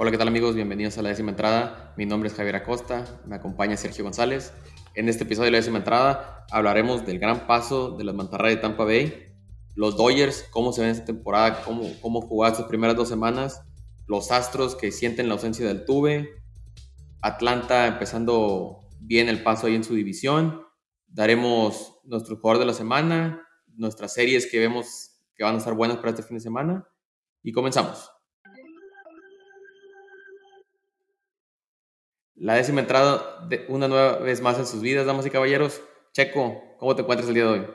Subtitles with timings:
[0.00, 0.54] Hola, ¿qué tal amigos?
[0.54, 1.92] Bienvenidos a la décima entrada.
[1.96, 4.52] Mi nombre es Javier Acosta, me acompaña Sergio González.
[4.94, 8.62] En este episodio de la décima entrada hablaremos del gran paso de las mantarrayas de
[8.62, 9.34] Tampa Bay,
[9.74, 13.60] los Dodgers, cómo se ven esta temporada, cómo, cómo jugar sus primeras dos semanas,
[14.06, 16.30] los Astros que sienten la ausencia del Tuve,
[17.20, 20.62] Atlanta empezando bien el paso ahí en su división.
[21.08, 25.96] Daremos nuestro jugador de la semana, nuestras series que vemos que van a estar buenas
[25.96, 26.86] para este fin de semana
[27.42, 28.12] y comenzamos.
[32.40, 35.82] La décima entrada de una nueva vez más en sus vidas, damas y caballeros.
[36.12, 37.66] Checo, ¿cómo te encuentras el día de hoy?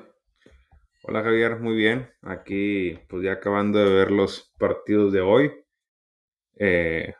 [1.03, 2.09] Hola Javier, muy bien.
[2.21, 5.51] Aquí pues ya acabando de ver los partidos de hoy.
[6.57, 7.13] Eh,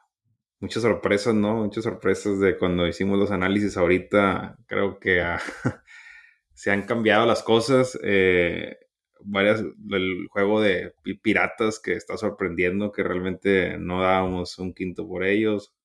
[0.60, 1.58] muchas sorpresas, ¿no?
[1.58, 4.58] Muchas sorpresas de cuando hicimos los análisis ahorita.
[4.66, 5.22] Creo que
[6.54, 8.00] se han cambiado las cosas.
[8.04, 8.78] Eh,
[9.20, 15.26] varias, el juego de piratas que está sorprendiendo, que realmente no dábamos un quinto por
[15.26, 15.76] ellos.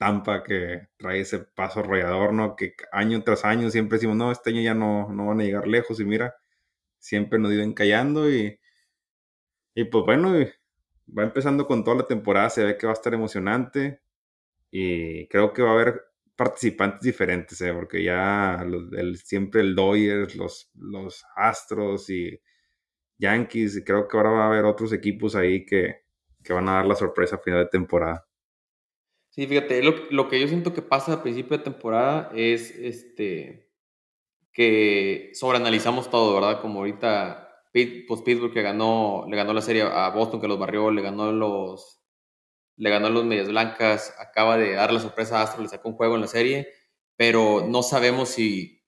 [0.00, 2.56] Tampa que trae ese paso arrollador, ¿no?
[2.56, 5.68] Que año tras año siempre decimos, no, este año ya no, no van a llegar
[5.68, 6.34] lejos y mira,
[6.98, 8.58] siempre nos iban callando y,
[9.74, 10.32] y pues bueno,
[11.16, 14.00] va empezando con toda la temporada, se ve que va a estar emocionante
[14.70, 16.02] y creo que va a haber
[16.36, 17.72] participantes diferentes, ¿eh?
[17.74, 22.40] porque ya el, siempre el Dodgers, los, los Astros y
[23.18, 26.04] Yankees, y creo que ahora va a haber otros equipos ahí que,
[26.42, 28.26] que van a dar la sorpresa a final de temporada.
[29.40, 33.70] Sí, fíjate, lo, lo, que yo siento que pasa a principio de temporada es este
[34.52, 36.60] que sobreanalizamos todo, ¿verdad?
[36.60, 40.90] Como ahorita pues Pittsburgh que ganó, le ganó la serie a Boston que los barrió,
[40.90, 42.02] le ganó los
[42.76, 45.88] le ganó a los Medias Blancas, acaba de dar la sorpresa a Astro, le sacó
[45.88, 46.68] un juego en la serie,
[47.16, 48.84] pero no sabemos si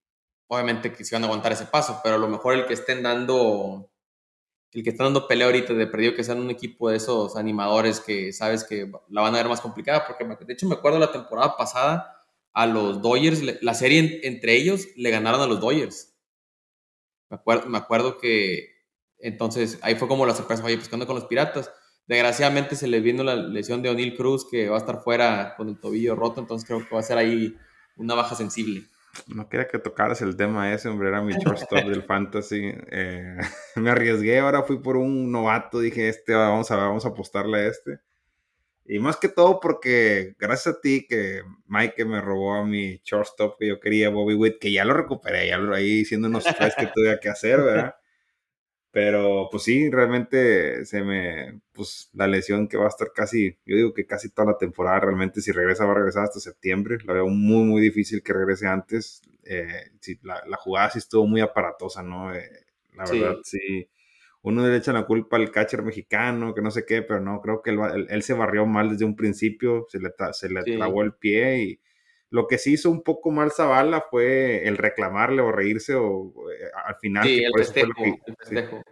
[0.48, 3.91] obviamente que si van aguantar ese paso, pero a lo mejor el que estén dando
[4.73, 8.01] el que está dando pelea ahorita de perdido que sean un equipo de esos animadores
[8.01, 11.12] que sabes que la van a ver más complicada, porque de hecho me acuerdo la
[11.12, 16.14] temporada pasada a los Dodgers, la serie entre ellos le ganaron a los Dodgers.
[17.29, 18.73] Me acuerdo, me acuerdo que
[19.19, 21.70] entonces ahí fue como la sorpresa, oye, pues con los piratas.
[22.07, 25.69] Desgraciadamente se le vino la lesión de O'Neill Cruz que va a estar fuera con
[25.69, 27.57] el tobillo roto, entonces creo que va a ser ahí
[27.96, 28.86] una baja sensible.
[29.27, 32.73] No quería que tocaras el tema ese, hombre, era mi shortstop del fantasy.
[32.90, 33.36] Eh,
[33.77, 37.67] me arriesgué, ahora fui por un novato, dije, este, vamos a, vamos a apostarle a
[37.67, 38.01] este.
[38.84, 43.58] Y más que todo porque gracias a ti que Mike me robó a mi shortstop
[43.58, 46.74] que yo quería, Bobby Witt, que ya lo recuperé, ya lo ahí siendo unos tres
[46.77, 47.95] que tuve que hacer, ¿verdad?
[48.92, 53.75] Pero pues sí, realmente se me, pues la lesión que va a estar casi, yo
[53.75, 57.14] digo que casi toda la temporada, realmente si regresa va a regresar hasta septiembre, la
[57.14, 59.23] veo muy, muy difícil que regrese antes.
[59.45, 59.91] Eh,
[60.23, 62.35] la, la, jugada sí estuvo muy aparatosa, ¿no?
[62.35, 62.51] Eh,
[62.95, 63.89] la verdad, sí.
[64.42, 67.63] Uno le echa la culpa al catcher mexicano, que no sé qué, pero no, creo
[67.63, 71.14] que él, él, se barrió mal desde un principio, se le, se le trabó el
[71.14, 71.81] pie y
[72.33, 76.65] lo que sí hizo un poco mal Zavala fue el reclamarle o reírse o eh,
[76.87, 77.25] al final.
[77.25, 77.93] Sí, el festejo,
[78.27, 78.83] el festejo.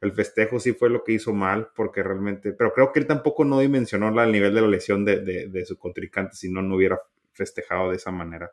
[0.00, 3.44] el festejo sí fue lo que hizo mal porque realmente, pero creo que él tampoco
[3.44, 7.00] no dimensionó el nivel de la lesión de, de, su contrincante, si no, no hubiera
[7.32, 8.52] festejado de esa manera.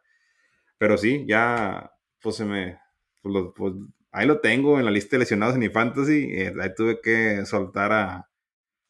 [0.79, 2.79] Pero sí, ya, pues se me,
[3.22, 3.73] pues, pues
[4.12, 7.46] ahí lo tengo en la lista de lesionados en mi fantasy, eh, ahí tuve que
[7.46, 8.30] soltar a,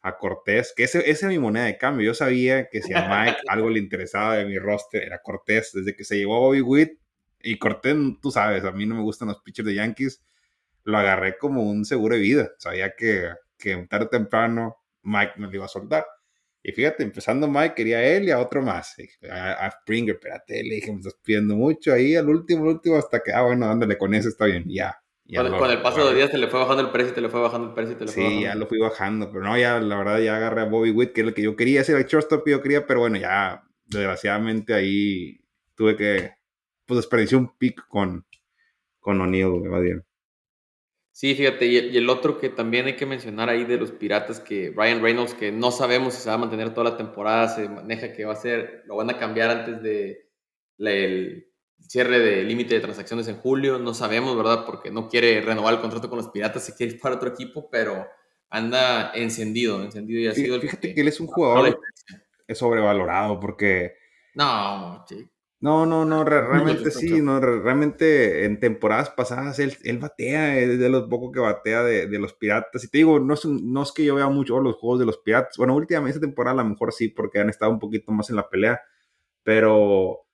[0.02, 2.06] a Cortés, que ese, esa es mi moneda de cambio.
[2.06, 5.94] Yo sabía que si a Mike algo le interesaba de mi roster era Cortés, desde
[5.94, 6.98] que se llevó a Bobby Witt.
[7.40, 10.22] Y Cortés, tú sabes, a mí no me gustan los pitchers de Yankees.
[10.84, 12.50] Lo agarré como un seguro de vida.
[12.58, 16.04] Sabía que, que tarde o temprano Mike me lo iba a soltar.
[16.64, 18.94] Y fíjate, empezando Mike, quería a él y a otro más.
[19.30, 22.96] A, a Springer, espérate, le dije, me estás pidiendo mucho ahí al último, al último,
[22.96, 25.01] hasta que, ah, bueno, ándale con eso, está bien, ya.
[25.34, 27.68] Con, el paso de días te le fue bajando el precio, te le fue bajando
[27.68, 30.18] el precio, te le fue Sí, ya lo fui bajando, pero no, ya la verdad
[30.18, 32.44] ya agarré a Bobby Witt, que es lo que yo quería, ese era el shortstop
[32.44, 35.40] que yo quería, pero bueno, ya desgraciadamente ahí
[35.74, 36.32] tuve que,
[36.84, 38.26] pues desperdicié un pick con,
[39.00, 40.04] con O'Neill.
[41.12, 44.72] Sí, fíjate, y, el otro que también hay que mencionar ahí de los piratas, que
[44.76, 48.12] Ryan Reynolds, que no sabemos si se va a mantener toda la temporada, se maneja
[48.12, 50.28] que va a ser, lo van a cambiar antes de
[50.78, 51.51] el,
[51.92, 54.64] cierre de límite de transacciones en julio, no sabemos, ¿verdad?
[54.64, 57.68] Porque no quiere renovar el contrato con los Piratas, se quiere ir para otro equipo,
[57.70, 58.06] pero
[58.48, 61.78] anda encendido, encendido y ha sido Fíjate que él es un jugador
[62.46, 63.92] es sobrevalorado porque...
[64.34, 65.28] No, sí.
[65.60, 70.88] No, no, no, realmente sí, no, realmente en temporadas pasadas él, él batea, es de
[70.88, 72.84] los pocos que batea de, de, los piratas.
[72.84, 75.18] Y te digo, no es, no es que yo vea mucho los juegos de los
[75.18, 75.58] piratas.
[75.58, 78.36] Bueno, últimamente esta temporada a lo mejor sí, porque han estado un poquito más en
[78.36, 78.80] la pelea.
[79.44, 80.26] Pero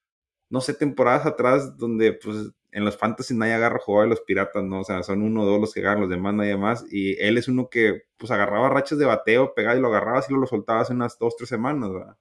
[0.50, 4.62] no sé, temporadas atrás donde pues en los fantasy nadie agarra jugar de los piratas,
[4.64, 4.80] ¿no?
[4.80, 6.84] O sea, son uno o dos los que agarran, los demás nadie más.
[6.90, 10.32] Y él es uno que pues agarraba rachas de bateo, pegaba y lo agarraba y
[10.32, 12.16] lo, lo soltaba hace unas dos, tres semanas, ¿verdad?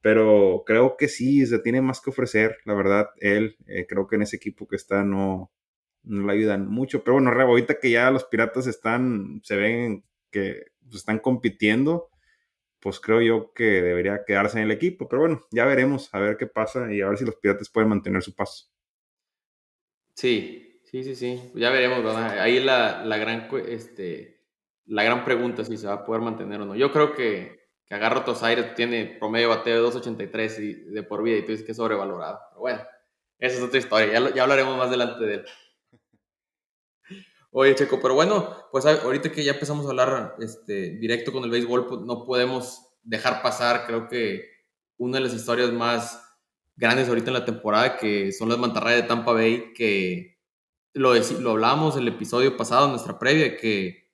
[0.00, 4.16] pero creo que sí, se tiene más que ofrecer, la verdad, él, eh, creo que
[4.16, 5.50] en ese equipo que está no,
[6.02, 10.62] no le ayudan mucho, pero bueno, ahorita que ya los piratas están, se ven que
[10.84, 12.08] pues, están compitiendo,
[12.80, 16.36] pues creo yo que debería quedarse en el equipo, pero bueno, ya veremos, a ver
[16.36, 18.66] qué pasa y a ver si los piratas pueden mantener su paso.
[20.14, 22.40] Sí, sí, sí, sí, ya veremos, ¿verdad?
[22.40, 24.44] Ahí la, la gran, este,
[24.86, 26.74] la gran pregunta si se va a poder mantener o no.
[26.74, 31.36] Yo creo que, que Agarro Tosaires tiene promedio bateo de 2.83 y de por vida
[31.36, 32.40] y tú dices que es sobrevalorado.
[32.50, 32.80] Pero bueno,
[33.38, 35.44] esa es otra historia, ya, ya hablaremos más adelante de él.
[37.60, 41.50] Oye, Checo, pero bueno, pues ahorita que ya empezamos a hablar este, directo con el
[41.50, 44.44] béisbol, pues no podemos dejar pasar, creo que
[44.96, 46.22] una de las historias más
[46.76, 50.38] grandes ahorita en la temporada, que son las mantarrayas de Tampa Bay, que
[50.92, 54.08] lo, lo hablamos el episodio pasado, en nuestra previa, que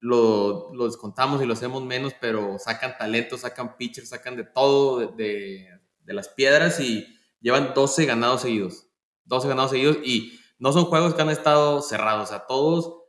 [0.00, 5.00] lo, lo, descontamos y lo hacemos menos, pero sacan talento, sacan pitchers, sacan de todo,
[5.08, 5.68] de,
[6.00, 7.06] de, las piedras y
[7.42, 8.86] llevan 12 ganados seguidos.
[9.26, 13.02] 12 ganados seguidos y no son juegos que han estado cerrados, o sea, todos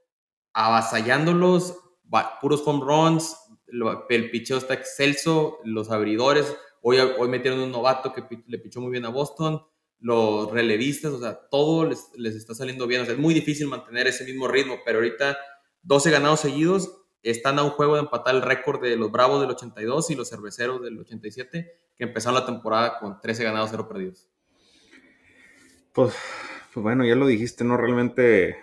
[0.53, 1.77] avasallándolos,
[2.41, 3.37] puros home runs,
[4.09, 8.91] el picheo está excelso, los abridores, hoy, hoy metieron un novato que le pichó muy
[8.91, 9.61] bien a Boston,
[9.99, 13.67] los relevistas, o sea, todo les, les está saliendo bien, o sea, es muy difícil
[13.67, 15.37] mantener ese mismo ritmo, pero ahorita
[15.83, 16.91] 12 ganados seguidos,
[17.23, 20.29] están a un juego de empatar el récord de los Bravos del 82 y los
[20.29, 24.27] Cerveceros del 87, que empezaron la temporada con 13 ganados, 0 perdidos.
[25.93, 26.13] Pues,
[26.77, 27.75] pues bueno, ya lo dijiste, ¿no?
[27.75, 28.55] Realmente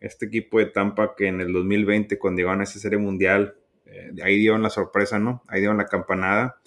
[0.00, 4.10] este equipo de Tampa que en el 2020, cuando llegaron a esa serie mundial, eh,
[4.22, 5.42] ahí dieron la sorpresa, ¿no?
[5.48, 6.62] Ahí dieron la campanada.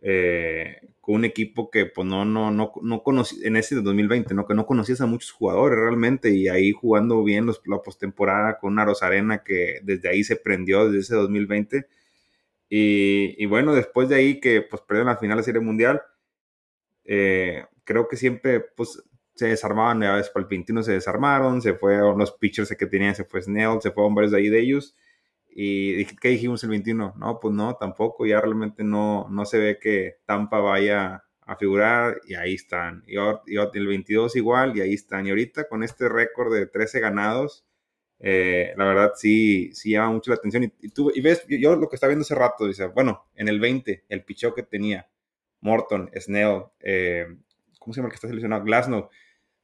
[0.00, 4.32] Eh, con un equipo que pues no, no, no, no conocí, en ese de 2020,
[4.32, 4.46] ¿no?
[4.46, 8.72] Que no conocías a muchos jugadores realmente y ahí jugando bien los, la postemporada con
[8.72, 11.86] una Rosarena que desde ahí se prendió desde ese 2020.
[12.70, 16.00] Y, y bueno, después de ahí que pues perdieron la final de Serie Mundial,
[17.04, 19.02] eh, creo que siempre pues
[19.38, 23.40] se desarmaban, ya ves, 21 se desarmaron, se fueron los pitchers que tenían, se fue
[23.40, 24.96] Snell, se fueron varios de ahí de ellos.
[25.48, 27.14] Y ¿qué dijimos el 21?
[27.16, 32.20] No, pues no, tampoco, ya realmente no, no se ve que Tampa vaya a figurar
[32.26, 33.04] y ahí están.
[33.06, 35.26] Y, el 22 igual y ahí están.
[35.26, 37.64] Y ahorita con este récord de 13 ganados,
[38.18, 40.64] eh, la verdad sí, sí llama mucho la atención.
[40.80, 43.60] Y, tú, y ves, yo, lo que estaba viendo hace rato, dice, bueno, en el
[43.60, 45.08] 20, el picheo que tenía
[45.60, 47.26] Morton, Snell, eh,
[47.78, 48.64] ¿cómo se llama el que está seleccionado?
[48.64, 49.08] Glasnow.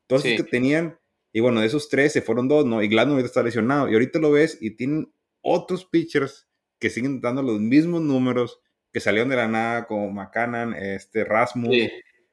[0.06, 0.98] Todos los que tenían,
[1.32, 2.82] y bueno, de esos tres se fueron dos, ¿no?
[2.82, 3.88] Y Glasnow ahorita está lesionado.
[3.88, 6.46] Y ahorita lo ves y tienen otros pitchers
[6.78, 8.60] que siguen dando los mismos números
[8.92, 11.76] que salieron de la nada, como McCannan, este, Rasmus.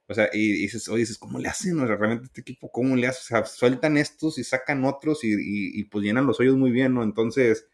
[0.08, 1.80] O sea, y, dices, oye, dices, ¿cómo le hacen?
[1.80, 3.38] O sea, realmente este equipo, ¿cómo le hacen?
[3.38, 6.94] O sea, sueltan estos y sacan otros y, y, pues llenan los hoyos muy bien,
[6.94, 7.02] ¿no?
[7.02, 7.68] Entonces,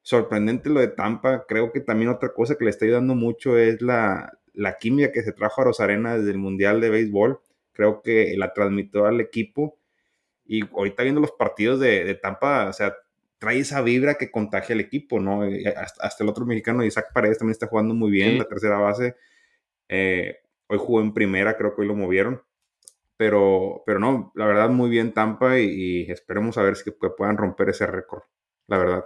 [0.00, 1.44] sorprendente lo de Tampa.
[1.46, 5.22] Creo que también otra cosa que le está ayudando mucho es la, la química que
[5.22, 7.40] se trajo a Rosarena desde el Mundial de Béisbol.
[7.74, 9.78] Creo que la transmitió al equipo.
[10.46, 12.94] Y ahorita viendo los partidos de, de Tampa, o sea,
[13.44, 15.42] trae esa vibra que contagia al equipo, ¿no?
[15.76, 19.16] Hasta, el otro mexicano, Isaac Paredes, también está jugando muy bien, la tercera base.
[19.88, 22.42] Eh, hoy jugó en primera, creo que hoy lo movieron.
[23.18, 27.68] Pero, pero no, la verdad, muy bien Tampa y, esperemos a ver si puedan romper
[27.68, 28.22] ese récord,
[28.66, 29.04] la verdad.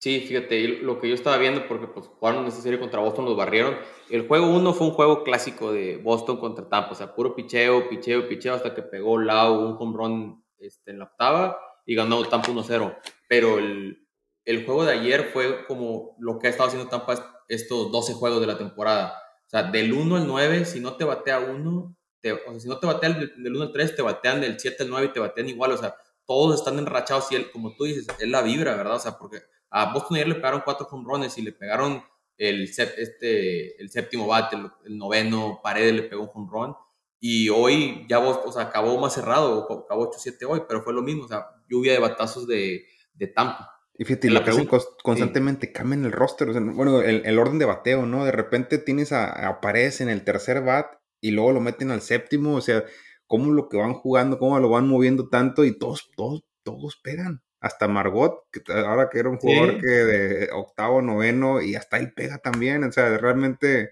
[0.00, 3.36] Sí, fíjate, lo que yo estaba viendo, porque pues jugaron esa serie contra Boston, los
[3.36, 3.76] barrieron.
[4.08, 7.86] El juego 1 fue un juego clásico de Boston contra Tampa, o sea, puro picheo,
[7.90, 12.24] picheo, picheo, hasta que pegó Lau un home run este, en la octava y ganó
[12.24, 12.96] Tampa 1-0
[13.28, 14.08] pero el,
[14.46, 18.40] el, juego de ayer fue como lo que ha estado haciendo Tampa estos 12 juegos
[18.40, 19.14] de la temporada.
[19.46, 22.68] O sea, del 1 al 9, si no te batea 1, te, o sea, si
[22.68, 25.12] no te batean del, del 1 al 3, te batean del 7 al 9 y
[25.12, 25.72] te batean igual.
[25.72, 25.94] O sea,
[26.26, 28.96] todos están enrachados y él, como tú dices, es la vibra, ¿verdad?
[28.96, 32.02] O sea, porque a Boston ayer le pegaron cuatro home y le pegaron
[32.36, 36.74] el, este, el séptimo bate, el, noveno, Paredes le pegó un run.
[37.20, 41.24] Y hoy ya o sea, acabó más cerrado, acabó 8-7 hoy, pero fue lo mismo,
[41.24, 43.70] o sea, lluvia de batazos de, de Tampa.
[43.98, 44.66] Y fíjate, lo que
[45.02, 48.24] constantemente, cambian el roster, bueno, el, orden de bateo, ¿no?
[48.24, 52.54] De repente tienes a, a en el tercer bat y luego lo meten al séptimo,
[52.54, 52.82] o sea,
[53.26, 57.42] cómo lo que van jugando, cómo lo van moviendo tanto y todos, todos, todos pegan.
[57.60, 62.12] Hasta Margot, que ahora que era un jugador que de octavo, noveno, y hasta él
[62.14, 63.90] pega también, o sea, realmente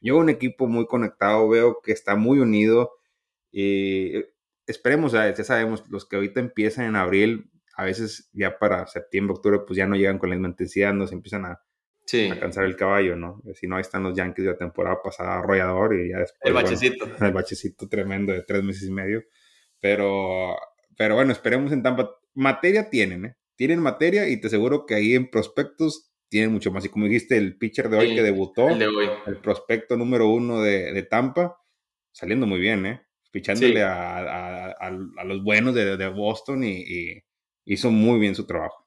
[0.00, 2.92] yo un equipo muy conectado, veo que está muy unido
[3.52, 4.24] y
[4.66, 9.60] esperemos, ya sabemos, los que ahorita empiezan en abril, a veces ya para septiembre, octubre,
[9.66, 11.60] pues ya no llegan con la misma intensidad, no se empiezan a,
[12.38, 13.42] cansar el caballo, ¿no?
[13.54, 16.40] Si no, ahí están los Yankees de la temporada pasada, arrollador, y ya después.
[16.42, 17.06] El bachecito.
[17.20, 19.24] el bachecito tremendo de tres meses y medio.
[19.80, 20.56] Pero,
[20.96, 22.10] pero bueno, esperemos en Tampa.
[22.34, 23.34] Materia tienen, ¿eh?
[23.56, 26.84] Tienen materia y te aseguro que ahí en prospectos tienen mucho más.
[26.84, 29.08] Y como dijiste, el pitcher de hoy que debutó, el, de hoy.
[29.26, 31.56] el, prospecto número uno de, de, Tampa,
[32.12, 33.02] saliendo muy bien, ¿eh?
[33.30, 37.22] Pichándole a, a, a, los buenos de, de Boston y, y,
[37.66, 38.86] hizo muy bien su trabajo.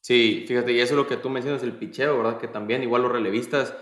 [0.00, 2.38] Sí, fíjate, y eso es lo que tú mencionas, el picheo, ¿verdad?
[2.38, 3.74] Que también, igual los relevistas,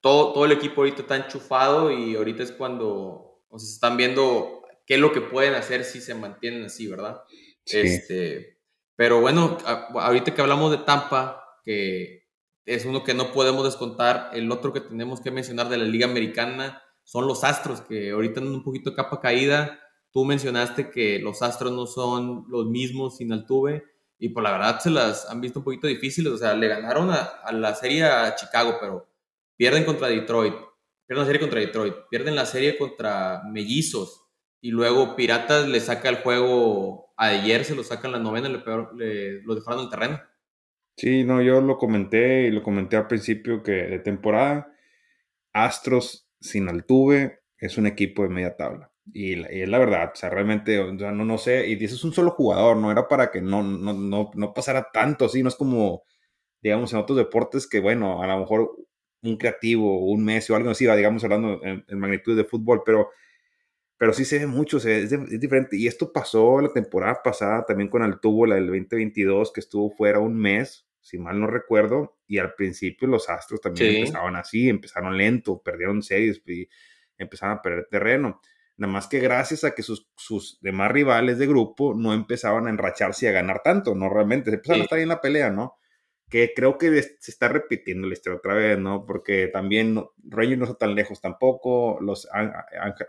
[0.00, 3.96] todo, todo el equipo ahorita está enchufado y ahorita es cuando o sea, se están
[3.96, 7.20] viendo qué es lo que pueden hacer si se mantienen así, ¿verdad?
[7.72, 8.58] Este,
[8.96, 9.58] pero bueno,
[9.94, 12.26] ahorita que hablamos de Tampa, que
[12.64, 16.06] es uno que no podemos descontar, el otro que tenemos que mencionar de la Liga
[16.06, 19.80] Americana son los Astros, que ahorita en un poquito capa caída.
[20.12, 23.84] Tú mencionaste que los Astros no son los mismos sin Altuve
[24.18, 26.32] y por la verdad se las han visto un poquito difíciles.
[26.32, 29.06] O sea, le ganaron a, a la serie a Chicago, pero
[29.56, 30.54] pierden contra Detroit,
[31.06, 34.27] pierden la serie contra Detroit, pierden la serie contra Mellizos
[34.60, 38.62] y luego Piratas le saca el juego ayer, se lo sacan la novena, le,
[38.96, 40.20] le lo dejaron en el terreno.
[40.96, 44.72] Sí, no, yo lo comenté y lo comenté al principio que de temporada,
[45.52, 48.90] Astros sin Altuve es un equipo de media tabla.
[49.12, 52.32] Y, es la verdad, o sea, realmente, no, no sé, y eso es un solo
[52.32, 56.02] jugador, no era para que no, no, no, no pasara tanto, sí, no es como,
[56.60, 58.76] digamos, en otros deportes que, bueno, a lo mejor
[59.22, 63.10] un creativo, un Messi o algo así, digamos, hablando en, en magnitud de fútbol, pero
[63.98, 65.76] pero sí se ve mucho, se, es, es, diferente.
[65.76, 70.20] Y esto pasó la temporada pasada también con Altuvo, la del 2022, que estuvo fuera
[70.20, 73.98] un mes, si mal no recuerdo, y al principio los Astros también sí.
[73.98, 76.68] empezaban así, empezaron lento, perdieron series y
[77.18, 78.40] empezaron a perder terreno.
[78.76, 82.70] Nada más que gracias a que sus, sus demás rivales de grupo no empezaban a
[82.70, 84.08] enracharse y a ganar tanto, ¿no?
[84.08, 84.82] Realmente, se empezaron sí.
[84.82, 85.74] a estar ahí en la pelea, ¿no?
[86.28, 89.06] Que creo que se está repitiendo la historia otra vez, ¿no?
[89.06, 92.28] Porque también no, Rangers no está tan lejos tampoco, los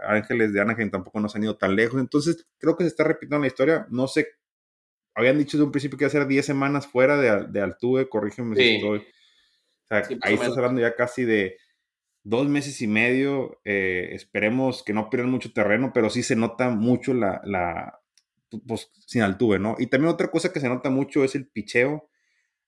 [0.08, 3.04] Ángeles de Anaheim tampoco no se han ido tan lejos, entonces creo que se está
[3.04, 4.28] repitiendo la historia, no sé,
[5.16, 8.08] habían dicho de un principio que iba a ser 10 semanas fuera de, de Altuve,
[8.08, 8.62] corrígeme sí.
[8.62, 11.58] si estoy, o sea, sí, ahí estás hablando ya casi de
[12.24, 16.70] dos meses y medio, eh, esperemos que no pierdan mucho terreno, pero sí se nota
[16.70, 18.00] mucho la, la
[18.66, 19.76] pues, sin Altuve, ¿no?
[19.78, 22.10] Y también otra cosa que se nota mucho es el picheo,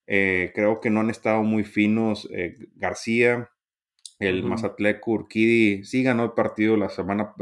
[0.06, 2.28] eh, creo que no han estado muy finos.
[2.32, 3.50] Eh, García,
[4.18, 4.50] el uh -huh.
[4.50, 7.34] Mazatleco, Urquidi, sí ganó el partido la semana,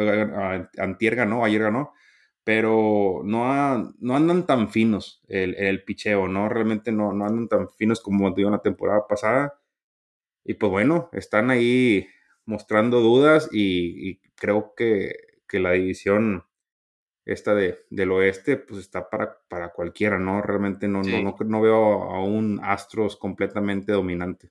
[0.78, 1.92] antier ganó, ayer ganó,
[2.44, 6.48] pero no, ha, no andan tan finos el, el, picheo, ¿no?
[6.48, 9.54] Realmente no, no andan tan finos como dio la temporada pasada.
[10.44, 12.08] Y pues bueno, están ahí
[12.46, 15.14] mostrando dudas y, y creo que,
[15.48, 16.44] que la división
[17.24, 20.42] esta de, del oeste, pues está para, para cualquiera, ¿no?
[20.42, 21.10] Realmente no, sí.
[21.10, 24.50] no, no, no, veo a un Astros completamente dominante.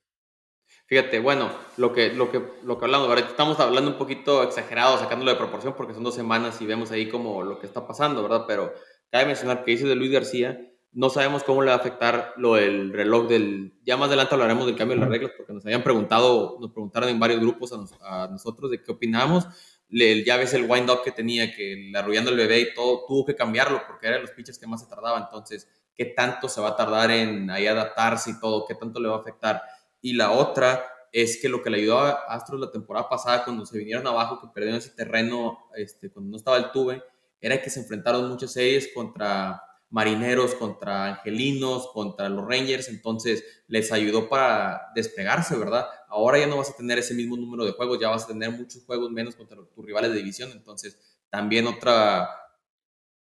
[0.86, 4.98] Fíjate, bueno, lo que, lo que, lo que hablamos, ahorita estamos hablando un poquito exagerado,
[4.98, 8.22] sacándolo de proporción, porque son dos semanas y vemos ahí como lo que está pasando,
[8.22, 8.44] ¿verdad?
[8.48, 8.72] Pero
[9.10, 12.54] cabe mencionar que dice de Luis García, no sabemos cómo le va a afectar lo
[12.54, 13.74] del reloj del...
[13.84, 17.08] Ya más adelante hablaremos del cambio de las reglas, porque nos habían preguntado, nos preguntaron
[17.08, 19.46] en varios grupos a, nos, a nosotros de qué opinamos
[19.90, 23.34] le, ya ves el wind-up que tenía, que arrullando el bebé y todo, tuvo que
[23.34, 25.18] cambiarlo porque eran los pitches que más se tardaba.
[25.18, 28.66] Entonces, ¿qué tanto se va a tardar en ahí adaptarse y todo?
[28.66, 29.62] ¿Qué tanto le va a afectar?
[30.00, 33.66] Y la otra es que lo que le ayudó a Astros la temporada pasada, cuando
[33.66, 37.02] se vinieron abajo, que perdieron ese terreno, este, cuando no estaba el tuve,
[37.40, 43.90] era que se enfrentaron muchas series contra marineros, contra angelinos, contra los Rangers, entonces les
[43.92, 45.86] ayudó para despegarse, ¿verdad?
[46.08, 48.50] Ahora ya no vas a tener ese mismo número de juegos, ya vas a tener
[48.52, 52.30] muchos juegos menos contra tus rivales de división, entonces también otra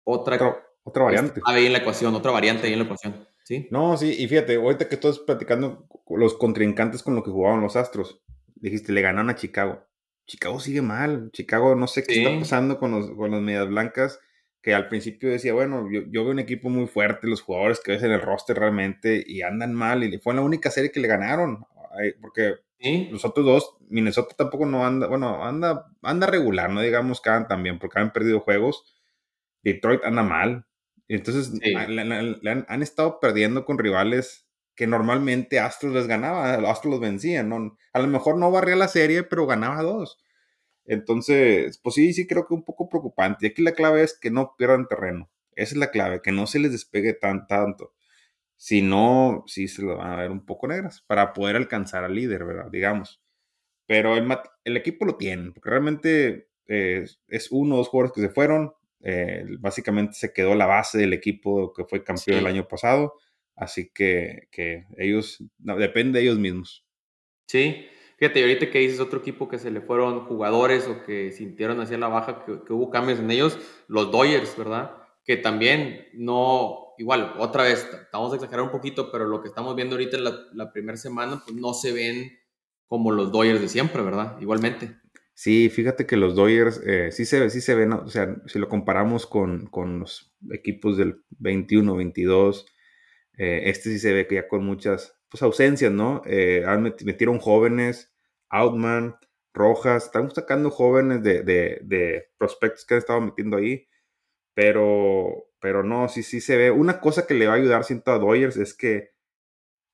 [0.04, 1.40] otra otra, otra variante.
[1.44, 3.28] Ahí en la ecuación, otra variante ahí en la ecuación.
[3.44, 3.68] ¿Sí?
[3.70, 7.76] No, sí, y fíjate, ahorita que estás platicando los contrincantes con lo que jugaban los
[7.76, 8.22] Astros,
[8.54, 9.84] dijiste, le ganaron a Chicago.
[10.26, 11.30] Chicago sigue mal.
[11.32, 12.24] Chicago, no sé qué sí.
[12.24, 14.18] está pasando con los, con las medias blancas
[14.64, 17.92] que al principio decía, bueno, yo, yo, veo un equipo muy fuerte, los jugadores que
[17.92, 21.08] ves en el roster realmente, y andan mal, y fue la única serie que le
[21.08, 21.66] ganaron,
[22.22, 23.08] porque ¿Sí?
[23.12, 27.46] los otros dos, Minnesota tampoco no anda, bueno, anda, anda regular, no digamos que andan
[27.46, 28.96] también, porque han perdido juegos,
[29.62, 30.64] Detroit anda mal,
[31.08, 31.74] entonces sí.
[31.74, 36.92] le, le, le han, han, estado perdiendo con rivales que normalmente Astros les ganaba, Astros
[36.92, 37.76] los vencían, ¿no?
[37.92, 40.23] a lo mejor no barría la serie, pero ganaba dos.
[40.86, 43.46] Entonces, pues sí, sí creo que un poco preocupante.
[43.46, 45.30] Y aquí la clave es que no pierdan terreno.
[45.56, 47.94] Esa es la clave, que no se les despegue tan tanto.
[48.56, 52.14] Si no, sí se lo van a ver un poco negras para poder alcanzar al
[52.14, 52.70] líder, ¿verdad?
[52.70, 53.22] Digamos.
[53.86, 54.26] Pero el,
[54.64, 58.72] el equipo lo tiene, porque realmente eh, es uno o dos jugadores que se fueron.
[59.00, 62.40] Eh, básicamente se quedó la base del equipo que fue campeón sí.
[62.40, 63.14] el año pasado.
[63.56, 66.84] Así que, que ellos, no, depende de ellos mismos.
[67.46, 67.86] Sí,
[68.18, 71.98] Fíjate, ahorita que dices otro equipo que se le fueron jugadores o que sintieron hacia
[71.98, 75.04] la baja, que, hubo cambios en ellos, los Dodgers, ¿verdad?
[75.24, 79.74] que también no, igual, otra vez, vamos a exagerar un poquito, pero lo que estamos
[79.74, 82.38] viendo ahorita en la, primera semana, pues no se ven
[82.86, 84.36] como los Dodgers de siempre, ¿verdad?
[84.40, 84.96] Igualmente.
[85.32, 88.68] Sí, fíjate que los Dodgers eh, sí, se, sí se ven, o sea, si lo
[88.68, 92.66] comparamos con, con los equipos del 21, 22,
[93.38, 96.22] eh, este sí se ve que ya con muchas pues, ausencias, ¿no?
[96.26, 96.64] Eh,
[97.04, 98.14] metieron jóvenes,
[98.50, 99.16] Outman,
[99.52, 103.88] Rojas, están sacando jóvenes de, de, de, prospectos que han estado metiendo ahí,
[104.54, 106.70] pero, pero no, sí, sí se ve.
[106.70, 109.10] Una cosa que le va a ayudar, siento, a Dodgers es que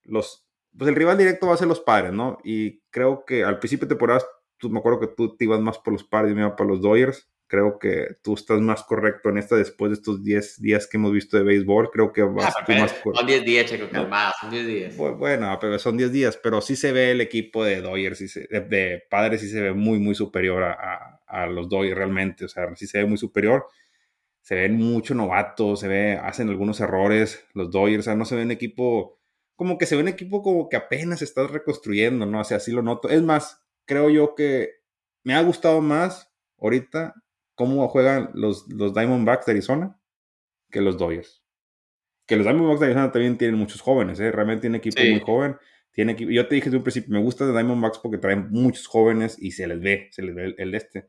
[0.03, 2.37] los, pues el rival directo va a ser los padres, ¿no?
[2.45, 4.23] Y creo que al principio de temporada,
[4.59, 6.69] tú, me acuerdo que tú te ibas más por los padres y me iba para
[6.69, 7.30] los Dodgers.
[7.51, 11.11] Creo que tú estás más correcto en esta después de estos 10 días que hemos
[11.11, 11.91] visto de béisbol.
[11.91, 13.13] Creo que vas ah, más correcto.
[13.17, 14.97] Son 10 días, Checo, calmado, son 10 días.
[14.97, 19.41] Bueno, pero son 10 días, pero sí se ve el equipo de Dodgers, de, padres,
[19.41, 22.45] sí se ve muy, muy superior a, a, los Dodgers realmente.
[22.45, 23.67] O sea, sí se ve muy superior.
[24.43, 27.99] Se ven mucho novatos, se ve, hacen algunos errores los Dodgers.
[27.99, 29.19] O sea, no se ve un equipo,
[29.57, 32.43] como que se ve un equipo como que apenas estás reconstruyendo, ¿no?
[32.43, 33.09] O sea, así lo noto.
[33.09, 34.71] Es más, creo yo que
[35.25, 37.17] me ha gustado más ahorita
[37.61, 40.01] cómo juegan los, los Diamondbacks de Arizona
[40.71, 41.45] que los Dodgers.
[42.27, 44.33] Que los Diamondbacks de Arizona también tienen muchos jóvenes, ¿eh?
[44.33, 45.57] realmente tiene equipo muy joven.
[45.93, 49.37] Tiene yo te dije desde un principio, me gusta de Diamondbacks porque traen muchos jóvenes
[49.39, 51.09] y se les ve, se les ve el, este.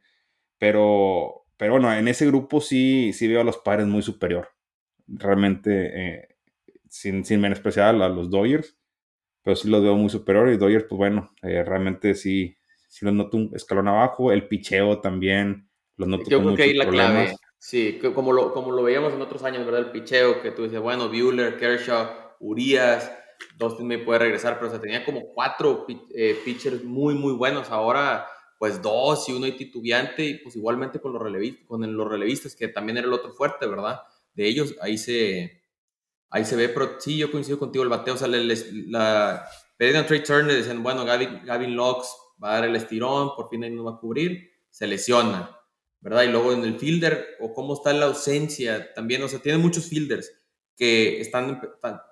[0.58, 4.50] Pero, pero bueno, en ese grupo sí, sí veo a los padres muy superior.
[5.08, 6.36] Realmente, eh,
[6.90, 8.78] sin, sin menospreciar a los Dodgers,
[9.42, 10.50] pero sí los veo muy superior.
[10.50, 12.58] Y Dodgers, pues bueno, eh, realmente sí,
[12.90, 14.34] sí los noto un escalón abajo.
[14.34, 15.71] El picheo también
[16.28, 17.36] yo creo que ahí la clave.
[17.64, 19.82] Sí, como lo, como lo veíamos en otros años, ¿verdad?
[19.82, 23.12] El picheo, que tú dices, bueno, Bueller, Kershaw, Urias,
[23.56, 27.70] Dustin me puede regresar, pero se tenía como cuatro eh, pitchers muy, muy buenos.
[27.70, 28.26] Ahora,
[28.58, 32.56] pues dos y uno y titubeante, y pues igualmente con los, relevistas, con los relevistas,
[32.56, 34.02] que también era el otro fuerte, ¿verdad?
[34.34, 35.64] De ellos, ahí se,
[36.32, 40.24] ahí se ve, pero sí, yo coincido contigo, el bateo, o sea, la, pedían Trey
[40.24, 43.84] Turner, decían, bueno, Gavin, Gavin Locks va a dar el estirón, por fin ahí no
[43.84, 45.61] va a cubrir, se lesiona
[46.02, 46.24] ¿verdad?
[46.24, 49.86] Y luego en el fielder, o cómo está la ausencia también, o sea, tiene muchos
[49.86, 50.32] fielders
[50.76, 51.62] que están,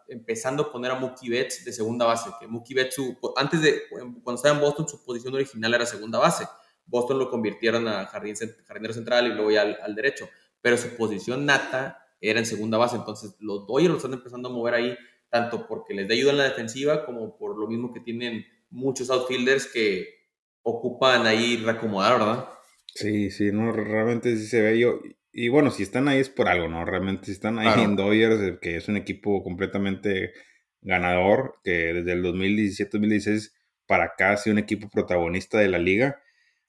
[0.08, 2.98] empezando a poner a Mookie Betts de segunda base, que Mookie Betts,
[3.36, 6.48] antes de, cuando estaba en Boston, su posición original era segunda base.
[6.86, 8.36] Boston lo convirtieron a jardín,
[8.68, 10.30] jardinero central y luego ya al, derecho,
[10.62, 14.52] pero su posición nata era en segunda base, entonces los Dodgers lo están empezando a
[14.52, 14.98] mover ahí,
[15.30, 19.10] tanto porque les da ayuda en la defensiva, como por lo mismo que tienen muchos
[19.10, 20.08] outfielders que
[20.62, 22.50] ocupan ahí reacomodar, ¿verdad?
[23.00, 25.00] Sí, sí, no, realmente sí se ve yo.
[25.32, 26.84] Y bueno, si están ahí es por algo, ¿no?
[26.86, 30.34] Realmente si están ahí en Dodgers, eh, que es un equipo completamente
[30.82, 33.54] ganador, que desde el 2017-2016
[33.86, 36.22] para acá ha sido un equipo protagonista de la liga.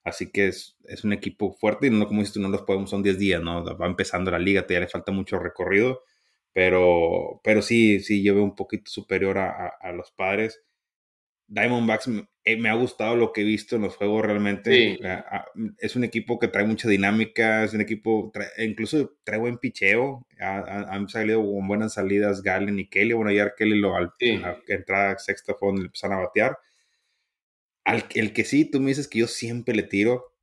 [0.05, 2.91] Así que es, es un equipo fuerte y no, como dices tú, no los podemos,
[2.91, 3.65] son 10 días, ¿no?
[3.77, 6.03] Va empezando la liga, todavía le falta mucho recorrido,
[6.53, 10.63] pero, pero sí, sí, yo veo un poquito superior a, a los padres.
[11.51, 12.09] Diamondbacks
[12.45, 14.99] eh, me ha gustado lo que he visto en los juegos realmente.
[15.05, 15.47] Ah,
[15.79, 20.27] es un equipo que trae mucha dinámica, es un equipo, incluso trae buen picheo.
[20.39, 23.15] han salido con buenas salidas Galen y Kelly.
[23.15, 24.13] Bueno, ayer Kelly lo al,
[24.69, 26.57] entrada sexta fue donde empezaron a batear.
[27.85, 30.37] Al, el que sí, tú me dices que yo siempre le tiro,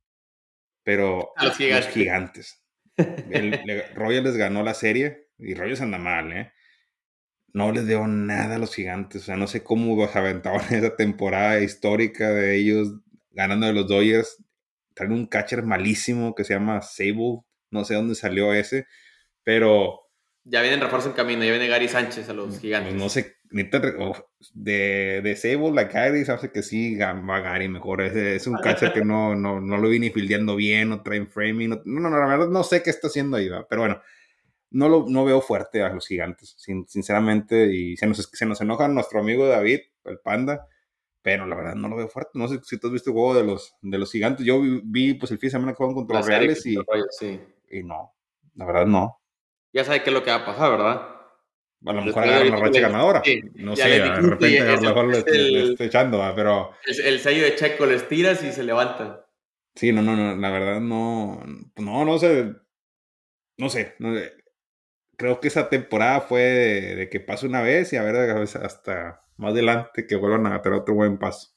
[0.82, 1.56] pero a los
[1.88, 2.62] gigantes.
[3.94, 6.52] Royal les ganó la serie y Royals anda mal, ¿eh?
[7.52, 9.22] No les dio nada a los gigantes.
[9.22, 12.94] O sea, no sé cómo aventaban esa temporada histórica de ellos
[13.30, 14.42] ganando de los Dodgers.
[14.94, 17.40] Traen un catcher malísimo que se llama Sable.
[17.70, 18.86] No sé dónde salió ese,
[19.44, 20.00] pero.
[20.44, 22.94] Ya vienen refuerzo en camino, ya viene Gary Sánchez a los pues, gigantes.
[22.94, 28.00] no sé, de, de Sable la Gary, sabes que sí, va Gary mejor.
[28.00, 31.68] Es, un catcher que no, no, no lo viene fildeando bien, no traen framing.
[31.68, 33.66] No, no, no, la verdad no sé qué está haciendo ahí, ¿va?
[33.68, 34.00] pero bueno
[34.70, 38.88] no lo no veo fuerte a los gigantes, sinceramente, y se nos, se nos enoja
[38.88, 40.66] nuestro amigo David, el panda,
[41.22, 42.32] pero la verdad no lo veo fuerte.
[42.34, 44.44] No sé si tú has visto el juego de los, de los gigantes.
[44.44, 48.14] Yo vi, pues el fin de semana que juegan contra los Reales y, y no,
[48.54, 49.20] la verdad no.
[49.72, 51.14] Ya sabe qué es lo que va a pasar, ¿verdad?
[51.86, 53.22] A lo mejor agarra una racha ganadora.
[53.54, 56.72] no sé, de repente a lo mejor lo estoy, echando, pero...
[57.04, 59.20] El, sello de Checo les tiras y se levantan.
[59.76, 61.40] Sí, no, no, no, la verdad no,
[61.76, 62.52] no, no sé,
[63.58, 64.32] no sé, no sé
[65.18, 69.52] creo que esa temporada fue de, que pase una vez y a ver hasta más
[69.52, 71.48] adelante que vuelvan a tener otro buen paso.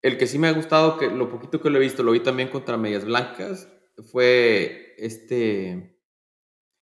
[0.00, 2.20] El que sí me ha gustado, que lo poquito que lo he visto, lo vi
[2.20, 3.68] también contra Medias Blancas,
[4.12, 6.00] fue este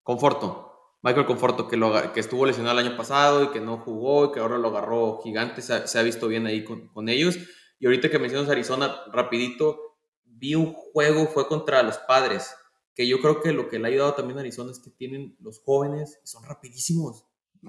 [0.02, 0.62] Conforto.
[1.02, 4.58] Michael Conforto, que, estuvo lesionado el año pasado y que no jugó y que ahora
[4.58, 7.38] lo agarró gigante, se ha, visto bien ahí con, con, ellos.
[7.78, 12.54] Y ahorita que mencionas Arizona, rapidito, vi un juego, fue contra los padres
[12.96, 15.36] que yo creo que lo que le ha ayudado también a Arizona es que tienen
[15.40, 17.26] los jóvenes y son rapidísimos.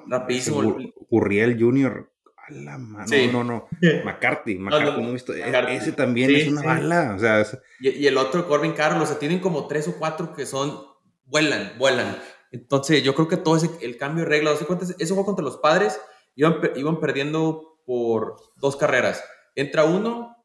[0.07, 0.65] Rapidísimos.
[1.09, 2.09] Uriel Jr.
[2.37, 3.05] A la mano.
[3.09, 3.67] No, no, no.
[4.05, 5.33] McCarthy, McCarthy, no, he visto.
[5.33, 7.13] E, ese también es una bala.
[7.13, 7.45] O sea,
[7.81, 10.81] y, el otro, Corbin Carlos, o sea, tienen como tres o cuatro que son.
[11.25, 12.17] Vuelan, vuelan.
[12.53, 14.65] Entonces, yo creo que todo ese, el cambio de reglas,
[14.97, 15.99] eso fue contra los padres,
[16.35, 19.21] iban, iban perdiendo por dos carreras.
[19.55, 20.37] Entra uno,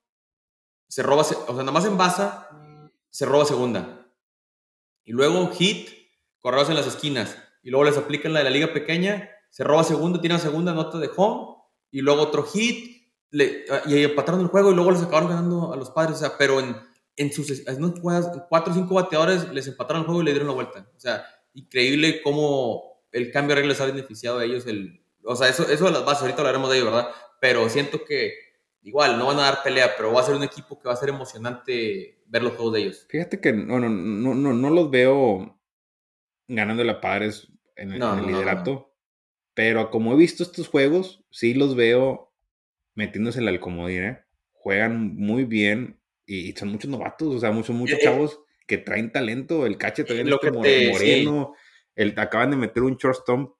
[0.88, 2.49] se roba, o sea, nada más en basa,
[3.11, 4.02] se roba segunda.
[5.05, 5.91] Y luego hit,
[6.41, 7.37] correos en las esquinas.
[7.62, 10.99] Y luego les aplican la de la liga pequeña, se roba segunda, tiene segunda nota
[10.99, 11.57] de home.
[11.91, 15.77] Y luego otro hit, le, y empataron el juego y luego les acabaron ganando a
[15.77, 16.17] los padres.
[16.17, 16.77] O sea, pero en,
[17.17, 17.62] en sus
[18.49, 20.88] cuatro o cinco bateadores les empataron el juego y le dieron la vuelta.
[20.97, 24.67] O sea, increíble cómo el cambio de reglas ha beneficiado a ellos.
[24.67, 27.11] El, o sea, eso, eso las bases, ahorita hablaremos de ello, ¿verdad?
[27.41, 28.33] Pero siento que
[28.83, 30.97] igual no van a dar pelea, pero va a ser un equipo que va a
[30.97, 33.07] ser emocionante ver los juegos de ellos.
[33.09, 35.61] Fíjate que no, no, no, no, no los veo
[36.49, 38.95] ganando la Padres en el, liderato,
[39.55, 42.33] pero como he visto estos juegos, sí los veo
[42.95, 44.25] metiéndose en la comodín, ¿eh?
[44.53, 48.05] Juegan muy bien y son muchos novatos, o sea, muchos, muchos eh, eh.
[48.05, 49.66] chavos que traen talento.
[49.66, 51.55] El cache también es como moreno.
[51.95, 53.57] El, acaban de meter un shortstop.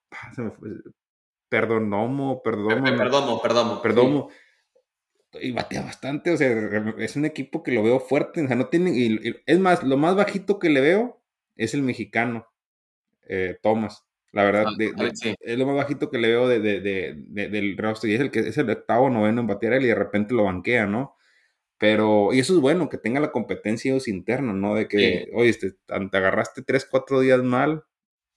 [1.49, 2.85] Perdonomo, perdomo.
[2.85, 3.83] Perdomo, perdomo.
[3.83, 4.31] Perdomo
[5.41, 6.51] y batea bastante, o sea,
[6.99, 9.97] es un equipo que lo veo fuerte, o sea, no tiene, y, es más, lo
[9.97, 11.23] más bajito que le veo
[11.57, 12.47] es el mexicano,
[13.29, 18.09] eh, Thomas, la verdad, ah, es lo más bajito que le veo de, del rostro,
[18.09, 20.87] y es el que es el octavo, noveno en batear y de repente lo banquea,
[20.87, 21.17] ¿no?
[21.79, 24.75] Pero, y eso es bueno, que tenga la competencia ellos interna, ¿no?
[24.75, 27.85] De que, oye, este, te, agarraste tres, cuatro días mal,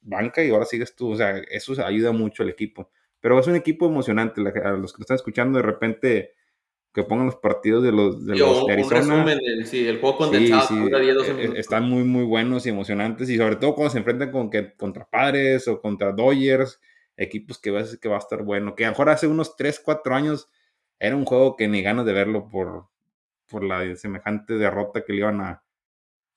[0.01, 2.89] banca y ahora sigues tú, o sea, eso ayuda mucho al equipo.
[3.21, 6.33] Pero es un equipo emocionante, a los que lo están escuchando de repente
[6.95, 9.37] que pongan los partidos de los de, los Arizona.
[9.65, 13.29] sí, el juego condensado sí, eh, Están muy, muy buenos y emocionantes.
[13.29, 16.79] Y sobre todo cuando se enfrentan con que, contra Padres o contra Dodgers,
[17.17, 18.75] equipos que ves que va a estar bueno.
[18.75, 20.49] Que a lo mejor hace unos 3, 4 años
[20.97, 22.87] era un juego que ni ganas de verlo por,
[23.49, 25.65] por la semejante derrota que le iban a,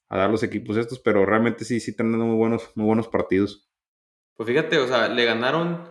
[0.08, 0.98] a dar los equipos estos.
[0.98, 3.70] Pero realmente sí, sí están dando muy buenos, muy buenos partidos.
[4.34, 5.88] Pues fíjate, o sea, le ganaron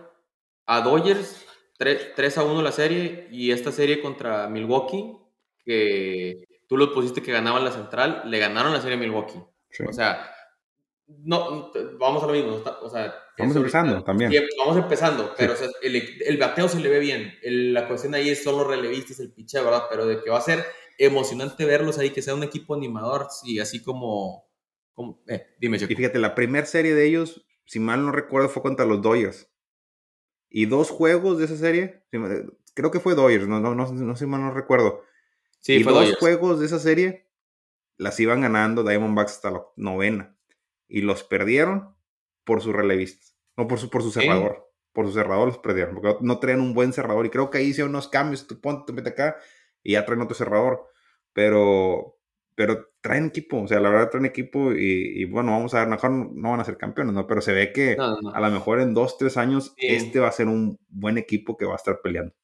[0.66, 1.47] a Dodgers
[1.78, 5.16] 3, a 1 la serie y esta serie contra Milwaukee,
[5.64, 9.38] que tú lo pusiste que ganaban la central, le ganaron la serie a Milwaukee.
[9.86, 10.30] O sea,
[11.06, 12.60] no, vamos a lo mismo.
[12.82, 14.32] O sea, vamos empezando también.
[14.58, 17.34] Vamos empezando, pero el, bateo se le ve bien.
[17.42, 19.84] la cuestión ahí es solo relevistas, el piche, ¿verdad?
[19.88, 20.64] Pero de que va a ser
[20.98, 24.48] emocionante verlos ahí, que sea un equipo animador, sí, así como...
[24.92, 25.92] como eh, dime, Checo.
[25.92, 29.47] Y fíjate, la primera serie de ellos, si mal no recuerdo, fue contra los Dodgers.
[30.50, 32.02] Y dos juegos de esa serie,
[32.74, 35.02] creo que fue Dodgers, no, no, no, no sé mal no recuerdo.
[35.60, 37.28] Sí, y dos juegos de esa serie
[37.98, 40.34] las iban ganando Diamondbacks hasta la novena.
[40.86, 41.94] Y los perdieron
[42.44, 43.26] por su relevista.
[43.56, 44.72] No por su, por su cerrador.
[44.92, 45.96] Por su cerrador los perdieron.
[45.96, 47.26] Porque no traían un buen cerrador.
[47.26, 48.46] Y creo que ahí hicieron unos cambios.
[48.46, 49.36] Tú ponte, mete acá.
[49.82, 50.86] Y ya traen otro cerrador.
[51.32, 52.17] Pero
[52.58, 56.10] pero traen equipo, o sea, la verdad traen equipo y, bueno, vamos a ver, mejor
[56.10, 57.24] no van a ser campeones, ¿no?
[57.24, 60.48] Pero se ve que a lo mejor en dos, tres años este va a ser
[60.48, 62.34] un buen equipo que va a estar peleando.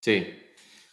[0.00, 0.26] Sí,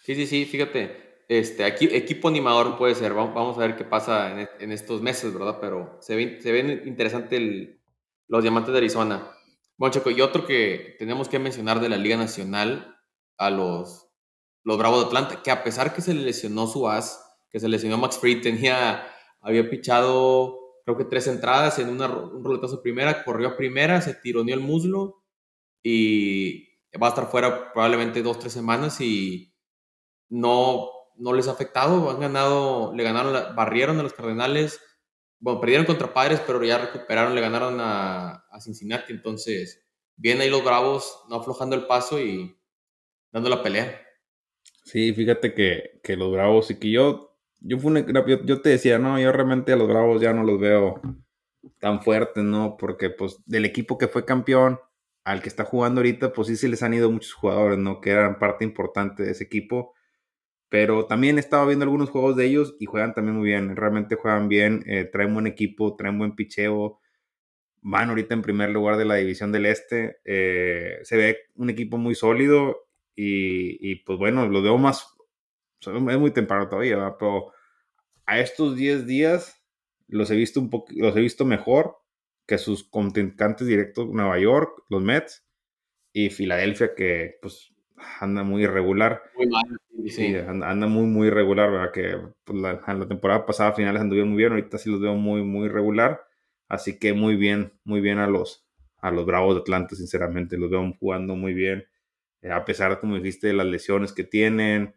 [0.04, 4.40] sí, sí, sí, fíjate, este, aquí, equipo animador puede ser, vamos a ver qué pasa
[4.60, 5.58] en, estos meses, ¿verdad?
[5.60, 7.80] Pero se ven, se ven interesante
[8.28, 9.32] los diamantes de Arizona.
[9.78, 13.00] Bueno, Checo, y otro que tenemos que mencionar de la Liga Nacional
[13.36, 14.10] a los,
[14.64, 17.70] los Bravos de Atlanta, que a pesar que se le lesionó su as, que se
[17.70, 19.08] lesionó Max Fried, tenía,
[19.40, 24.16] había pichado creo que tres entradas en una, un roletazo primera, corrió a primera, se
[24.16, 25.24] tironeó el muslo
[25.82, 26.68] y
[27.02, 29.54] va a estar fuera probablemente dos, tres semanas y
[30.30, 34.82] no, no les ha afectado, han ganado, le ganaron, barrieron a los Cardenales,
[35.40, 39.86] bueno, perdieron contra Padres, pero ya recuperaron, le ganaron a, a Cincinnati, entonces
[40.16, 42.58] bien ahí los Bravos, no aflojando el paso y
[43.32, 44.02] dando la pelea.
[44.84, 47.33] Sí, fíjate que, que los Bravos y que yo
[47.64, 47.78] yo,
[48.46, 51.02] yo, te decía, no, yo realmente a los Bravos ya no los veo
[51.80, 52.76] tan fuertes, ¿no?
[52.78, 54.80] Porque pues del equipo que fue campeón
[55.24, 58.02] al que está jugando ahorita, pues sí se les han ido muchos jugadores, ¿no?
[58.02, 59.94] Que eran parte importante de ese equipo.
[60.70, 63.76] Pero también he estado viendo algunos juegos de ellos y juegan también muy bien.
[63.76, 67.00] Realmente juegan bien, eh, traen buen equipo, traen buen picheo.
[67.82, 70.18] Van ahorita en primer lugar de la división del Este.
[70.26, 75.14] Eh, se ve un equipo muy sólido y, y pues bueno, lo veo más
[75.92, 77.53] es muy temprano todavía, pero
[78.26, 79.62] a estos 10 días
[80.08, 81.98] los he visto un los he visto mejor
[82.46, 85.46] que sus contrincantes directos Nueva York, los Mets
[86.12, 87.74] y Filadelfia que pues
[88.20, 89.22] anda muy irregular.
[89.36, 89.64] Muy mal,
[90.10, 90.36] sí.
[90.36, 91.92] anda, muy muy irregular, ¿verdad?
[91.92, 95.44] Que pues, la, la, temporada pasada finales anduvieron muy bien, ahorita sí los veo muy
[95.44, 96.22] muy irregular.
[96.68, 98.66] Así que muy bien, muy bien a los,
[98.98, 100.58] a los Bravos de Atlanta, sinceramente.
[100.58, 101.86] Los veo jugando muy bien.
[102.42, 104.96] Eh, a pesar, como dijiste, de las lesiones que tienen,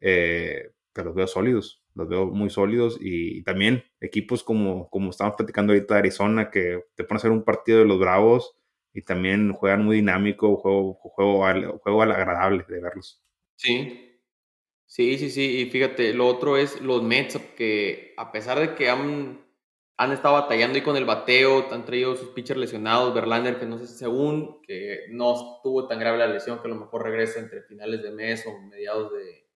[0.00, 1.82] eh, pero los veo sólidos.
[1.94, 2.98] Los veo muy sólidos.
[3.00, 7.30] Y, también equipos como, como estamos platicando ahorita de Arizona, que te ponen a hacer
[7.30, 8.56] un partido de los Bravos
[8.92, 13.22] y también juegan muy dinámico, juego, juego, juego agradable de verlos.
[13.56, 14.12] Sí,
[14.92, 15.60] Sí, sí, sí.
[15.62, 19.42] Y fíjate, lo otro es los Mets, que a pesar de que han,
[19.96, 23.78] han estado batallando ahí con el bateo, han traído sus pitchers lesionados, Verlander, que no
[23.78, 27.40] sé si según, que no estuvo tan grave la lesión, que a lo mejor regresa
[27.40, 29.46] entre finales de mes o mediados de,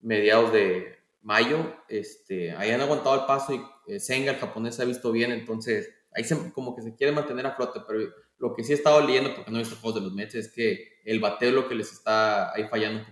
[0.00, 1.74] mediados de mayo.
[1.88, 5.32] Este, ahí han aguantado el paso y eh, Senga, el japonés, se ha visto bien,
[5.32, 8.00] entonces ahí como que se quiere mantener a flote, pero
[8.38, 10.52] lo que sí he estado leyendo, porque no he visto juegos de los Mets, es
[10.52, 13.04] que el bateo lo que les está ahí fallando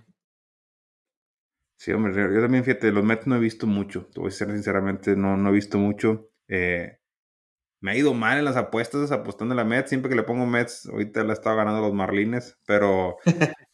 [1.79, 4.49] Sí, hombre, yo también, fíjate, los Mets no he visto mucho, te voy a ser
[4.49, 6.29] sinceramente, no, no he visto mucho.
[6.49, 6.99] Eh,
[7.81, 10.45] me ha ido mal en las apuestas apostando en la Mets, siempre que le pongo
[10.45, 13.19] Mets, ahorita la estado ganando los Marlines, pero,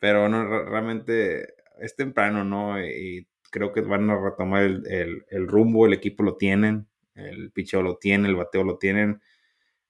[0.00, 2.80] pero no, realmente es temprano, ¿no?
[2.84, 7.82] Y creo que van a retomar el, el, rumbo, el equipo lo tienen, el picheo
[7.82, 9.20] lo tiene, el bateo lo tienen,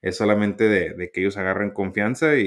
[0.03, 2.46] es solamente de, de que ellos agarren confianza y,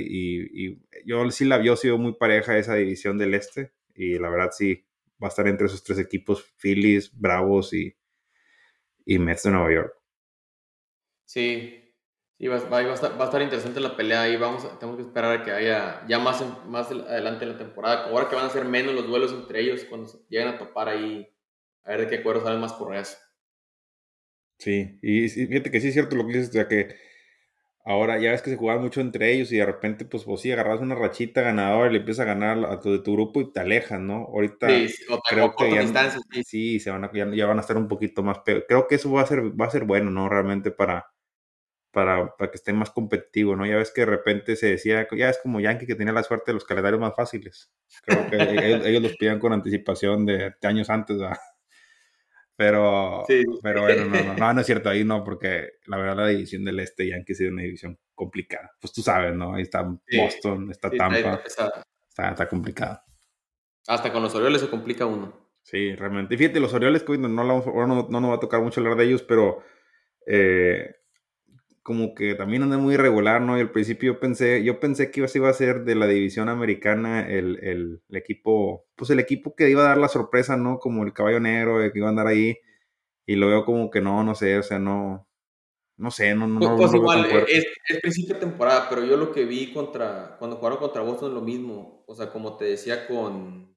[0.53, 4.51] y, yo sí la yo sido muy pareja esa división del este, y la verdad
[4.51, 4.85] sí,
[5.21, 7.95] va a estar entre esos tres equipos, Phillies, Bravos y,
[9.05, 9.93] y Mets de Nueva York.
[11.25, 11.88] Sí,
[12.39, 15.03] sí va, va, a estar, va, a estar, interesante la pelea y vamos, tenemos que
[15.05, 18.49] esperar a que haya ya más, más adelante en la temporada, ahora que van a
[18.49, 21.29] ser menos los duelos entre ellos cuando se lleguen a topar ahí,
[21.83, 23.21] a ver de qué acuerdo salen más correas.
[24.57, 26.95] Sí, y, fíjate que sí es cierto lo que dices, o sea que
[27.89, 30.51] Ahora ya ves que se jugaban mucho entre ellos y de repente, pues, pues sí,
[30.51, 33.51] agarras una rachita ganadora y le empiezas a ganar a tu, de tu grupo y
[33.51, 34.27] te alejan, ¿no?
[34.31, 34.67] Ahorita
[35.27, 36.11] creo que ya,
[36.43, 36.79] sí.
[36.79, 39.25] se van a, ya, van a estar un poquito más Creo que eso va a
[39.25, 40.29] ser, va a ser bueno, ¿no?
[40.29, 41.07] Realmente para,
[41.91, 43.65] para, para que esté más competitivo, ¿no?
[43.65, 46.51] Ya ves que de repente se decía, ya es como Yankee que tenía la suerte
[46.51, 47.71] de los calendarios más fáciles.
[48.03, 48.35] Creo que
[48.87, 51.37] ellos, los pidían con anticipación de, de años antes, ¿verdad?
[52.59, 53.23] Pero,
[53.63, 56.81] pero bueno, no, no, no, es cierto, ahí no, porque la verdad la división del
[56.81, 58.75] este ya ha sido una división complicada.
[58.81, 59.55] Pues tú sabes, ¿no?
[59.55, 61.41] Ahí está Boston, está Tampa.
[61.45, 61.85] Está,
[62.31, 62.99] está, complicado.
[63.87, 65.51] Hasta con los Orioles se complica uno.
[65.63, 66.35] Sí, realmente.
[66.35, 69.05] Y fíjate, los Orioles, no, no, no, no nos va a tocar mucho hablar de
[69.05, 69.63] ellos, pero
[70.25, 70.97] eh,
[71.89, 73.57] como que también anda muy irregular, ¿no?
[73.57, 77.27] Y al principio yo pensé, yo pensé que iba a ser de la división americana
[77.27, 80.77] el, el, el, equipo, pues el equipo que iba a dar la sorpresa, ¿no?
[80.77, 82.59] Como el caballo negro, que iba a andar ahí.
[83.25, 85.27] Y lo veo como que no, no sé, o sea, no,
[85.97, 86.59] no sé, no, no.
[86.59, 90.57] Pues, pues igual, es, es, principio de temporada, pero yo lo que vi contra, cuando
[90.57, 92.03] jugaron contra Boston es lo mismo.
[92.05, 93.75] O sea, como te decía con,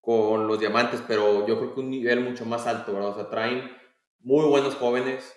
[0.00, 3.10] con los diamantes, pero yo creo que un nivel mucho más alto, ¿verdad?
[3.10, 3.68] O sea, traen
[4.20, 5.34] muy buenos jóvenes,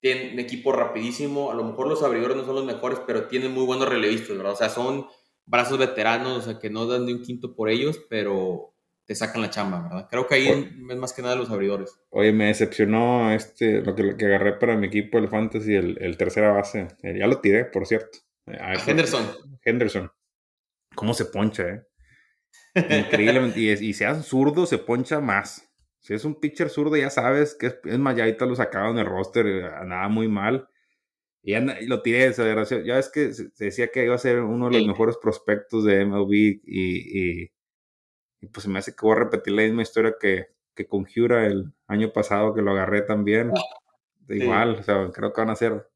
[0.00, 3.52] tienen un equipo rapidísimo, a lo mejor los abridores no son los mejores, pero tienen
[3.52, 4.52] muy buenos relevistas, ¿verdad?
[4.52, 5.06] O sea, son
[5.46, 8.74] brazos veteranos, o sea, que no dan ni un quinto por ellos, pero
[9.06, 10.08] te sacan la chamba, ¿verdad?
[10.10, 11.96] Creo que ahí es más que nada los abridores.
[12.10, 16.16] Oye, me decepcionó este, lo que, que agarré para mi equipo, el Fantasy, el, el
[16.16, 16.88] tercera base.
[17.02, 18.18] Eh, ya lo tiré, por cierto.
[18.46, 19.26] Henderson.
[19.64, 20.10] Henderson.
[20.94, 21.82] ¿Cómo se poncha, eh?
[22.74, 23.60] Increíblemente.
[23.60, 25.65] y, y sea zurdo, se poncha más.
[26.06, 28.94] Si es un pitcher zurdo, ya sabes que es, es más, ya ahorita lo sacaron
[28.94, 30.68] del roster, eh, andaba muy mal.
[31.42, 31.52] Y,
[31.88, 35.16] lo tiré, ya es que se, decía que iba a ser uno de los mejores
[35.20, 37.52] prospectos de MLB y, y,
[38.40, 41.06] y, pues se me hace que voy a repetir la misma historia que, que con
[41.12, 43.50] Jura el año pasado, que lo agarré también.
[44.28, 45.90] igual, o sea, creo que van a ser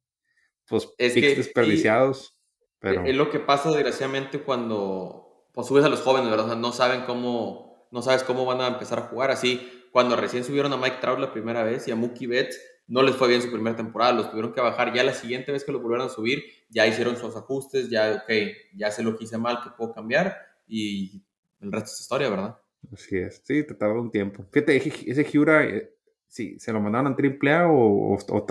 [0.66, 2.37] pues picks desperdiciados.
[2.81, 3.05] pero...
[3.05, 6.46] Es lo que pasa desgraciadamente cuando pues, subes a los jóvenes, ¿verdad?
[6.46, 10.16] O sea, no saben cómo, no sabes cómo van a empezar a jugar así cuando
[10.16, 13.29] recién subieron a Mike Trout la primera vez y a Mookie Betts, no les fue
[13.29, 14.92] bien su primera temporada, los tuvieron que bajar.
[14.92, 18.33] Ya la siguiente vez que lo volvieron a subir, ya hicieron sus ajustes, ya, ok,
[18.74, 21.22] ya sé lo que hice mal, que puedo cambiar y
[21.61, 22.59] el resto es historia, ¿verdad?
[22.92, 24.44] Así es, sí, te tardó un tiempo.
[24.50, 25.94] Fíjate, ese Jura, eh,
[26.26, 28.46] sí, ¿se lo mandaron a AAA o, o, o,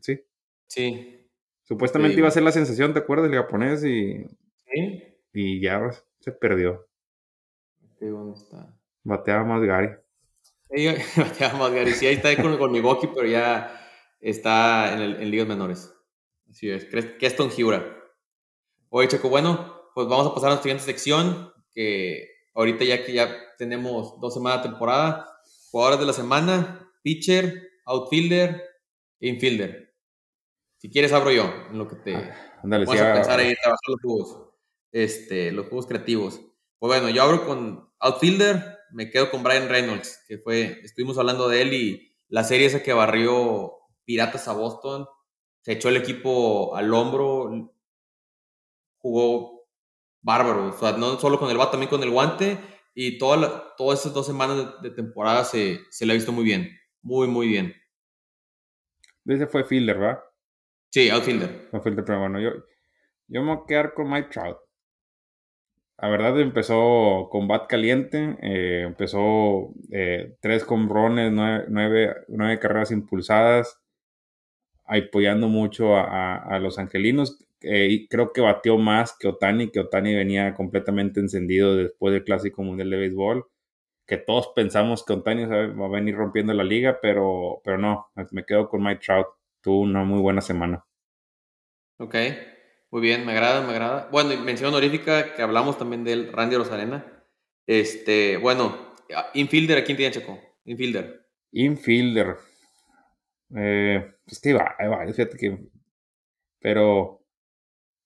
[0.00, 0.16] sí.
[0.16, 0.24] sí.
[0.66, 1.18] Sí.
[1.62, 3.30] Supuestamente iba a ser la sensación, ¿te acuerdas?
[3.30, 4.26] El japonés y.
[4.66, 5.02] Sí.
[5.32, 6.86] Y ya se perdió.
[8.00, 8.74] ¿Dónde está?
[9.04, 9.90] Bateaba más Gary.
[11.94, 13.78] Sí, ahí está con, con Milwaukee, pero ya
[14.20, 15.92] está en, el, en ligas menores.
[16.48, 16.86] Así es,
[17.18, 17.96] Keston Hiura.
[18.88, 23.12] Oye, Checo, bueno, pues vamos a pasar a la siguiente sección, que ahorita ya que
[23.12, 25.28] ya tenemos dos semanas de temporada,
[25.70, 28.72] jugadores de la semana, pitcher, outfielder
[29.22, 29.94] infielder.
[30.78, 32.14] Si quieres abro yo, en lo que te...
[32.16, 34.50] Ah, andale, vamos a pensar ahí, trabajar los juegos,
[34.90, 36.40] este, los juegos creativos.
[36.78, 41.48] Pues bueno, yo abro con outfielder, me quedo con Brian Reynolds, que fue, estuvimos hablando
[41.48, 43.72] de él y la serie esa que barrió
[44.04, 45.06] Piratas a Boston,
[45.62, 47.72] se echó el equipo al hombro,
[48.98, 49.68] jugó
[50.20, 52.58] bárbaro, o sea, no solo con el bat, también con el guante,
[52.94, 56.70] y toda todas esas dos semanas de, temporada se, se, le ha visto muy bien,
[57.00, 57.74] muy, muy bien.
[59.24, 60.20] Ese fue fielder, ¿verdad?
[60.90, 61.68] Sí, outfielder.
[61.72, 62.50] Outfielder, pero bueno, yo,
[63.28, 64.58] yo me voy a quedar con Mike Trout.
[66.02, 73.80] La verdad empezó con bat caliente, eh, empezó eh, tres comprones, nueve, nueve, carreras impulsadas,
[74.84, 77.38] apoyando mucho a, a, los angelinos.
[77.60, 82.24] Eh, y creo que batió más que Otani, que Otani venía completamente encendido después del
[82.24, 83.46] Clásico Mundial de Béisbol,
[84.04, 88.44] que todos pensamos que Otani va a venir rompiendo la liga, pero, pero no, me
[88.44, 89.28] quedo con Mike Trout.
[89.60, 90.84] Tuvo una muy buena semana.
[91.98, 92.16] Ok.
[92.92, 94.08] Muy bien, me agrada, me agrada.
[94.12, 97.24] Bueno, y mención honorífica que hablamos también del Randy Rosarena.
[97.66, 98.94] Este, bueno,
[99.32, 100.38] infielder, ¿a quién tiene Chaco?
[100.66, 101.26] Infielder.
[101.52, 102.36] Infielder.
[103.56, 105.58] Eh, pues que va, va, fíjate que.
[106.60, 107.24] Pero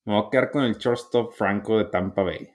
[0.04, 2.48] me voy a quedar con el shortstop Franco de Tampa Bay.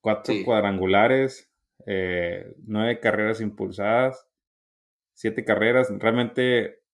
[0.00, 1.50] Cuatro cuadrangulares,
[1.86, 4.28] eh, nueve carreras impulsadas,
[5.12, 5.88] siete carreras.
[5.98, 6.84] Realmente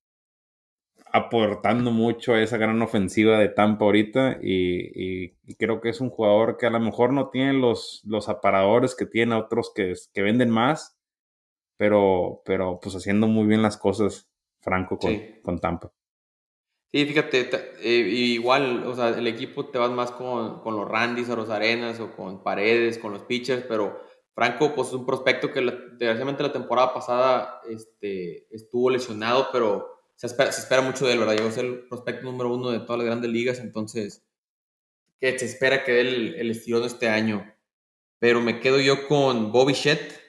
[1.14, 6.56] aportando mucho a esa gran ofensiva de Tampa ahorita y, creo que es un jugador
[6.56, 10.50] que a lo mejor no tiene los, los aparadores que tiene otros que, que venden
[10.50, 10.98] más,
[11.76, 14.28] pero, pero pues haciendo muy bien las cosas
[14.60, 15.92] Franco con, con Tampa.
[16.90, 17.48] Sí, fíjate,
[17.80, 21.48] eh, igual, o sea, el equipo te vas más con, con los Randys o los
[21.48, 24.00] Arenas o con Paredes, con los pitchers, pero
[24.34, 30.26] Franco pues es un prospecto que desgraciadamente la temporada pasada este, estuvo lesionado, pero se
[30.26, 31.36] espera, mucho de él, ¿verdad?
[31.36, 34.24] Llegó a ser el prospecto número uno de todas las grandes ligas, entonces
[35.20, 37.50] que se espera que dé el, el estirón este año.
[38.18, 40.20] Pero me quedo yo con Bobby Shett,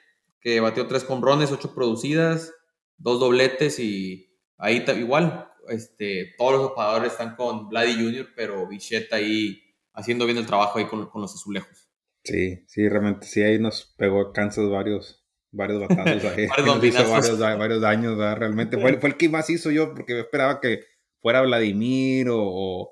[0.41, 2.53] que batió tres comprones, ocho producidas,
[2.97, 9.13] dos dobletes y ahí igual, este, todos los operadores están con Vladdy Jr., pero Bichette
[9.13, 9.61] ahí
[9.93, 11.89] haciendo bien el trabajo ahí con, con los azulejos.
[12.23, 15.24] Sí, sí, realmente sí, ahí nos pegó Kansas varios,
[15.55, 16.47] varios batazos ahí.
[17.57, 18.77] varios, daños, realmente.
[18.77, 20.83] Fue, fue, el que más hizo yo, porque esperaba que
[21.21, 22.91] fuera Vladimir o,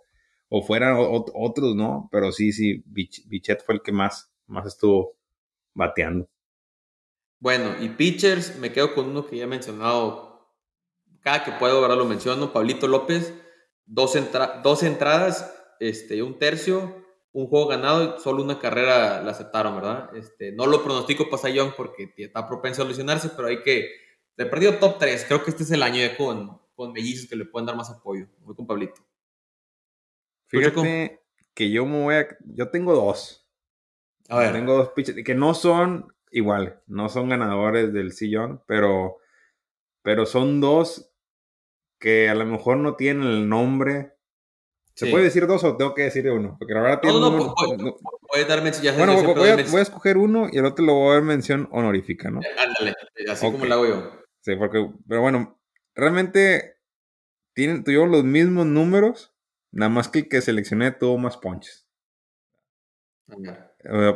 [0.49, 2.09] o, fueran otros, ¿no?
[2.11, 5.17] Pero sí, sí, Bichet fue el que más, más estuvo
[5.73, 6.29] bateando.
[7.39, 10.49] Bueno, y pitchers, me quedo con uno que ya he mencionado.
[11.21, 13.33] Cada que puedo, ahora lo menciono, Pablito López,
[13.85, 14.17] dos,
[14.63, 17.02] dos entradas, este, un tercio,
[17.33, 20.15] un juego ganado y solo una carrera la aceptaron, ¿verdad?
[20.15, 23.89] Este, no lo pronostico para Young porque está propenso a lesionarse, pero hay que.
[24.35, 25.25] Le perdió top 3.
[25.27, 27.89] Creo que este es el año ya con, con mellizos que le pueden dar más
[27.89, 28.27] apoyo.
[28.39, 29.01] Voy con Pablito.
[30.47, 31.21] Fíjate
[31.53, 32.27] que yo me voy a.
[32.45, 33.47] Yo tengo dos.
[34.29, 34.53] A ver.
[34.53, 39.17] Tengo dos pitchers que no son igual, no son ganadores del sillón, pero,
[40.01, 41.11] pero son dos
[41.99, 44.12] que a lo mejor no tienen el nombre
[44.95, 46.55] ¿Se puede decir dos o tengo que decir uno?
[46.59, 47.55] Porque la verdad tiene no, no,
[48.27, 48.95] puede, dar mención.
[48.95, 51.67] Bueno, voy a, voy a, escoger uno y el otro lo voy a dar mención
[51.71, 52.41] honorífica, ¿no?
[52.57, 52.93] Ándale,
[53.27, 54.11] así como lo hago yo.
[54.41, 55.59] Sí, porque, pero bueno,
[55.95, 56.77] realmente
[57.53, 59.33] tienen, tuvieron los mismos números,
[59.71, 61.87] nada más que el que seleccioné tuvo más ponches.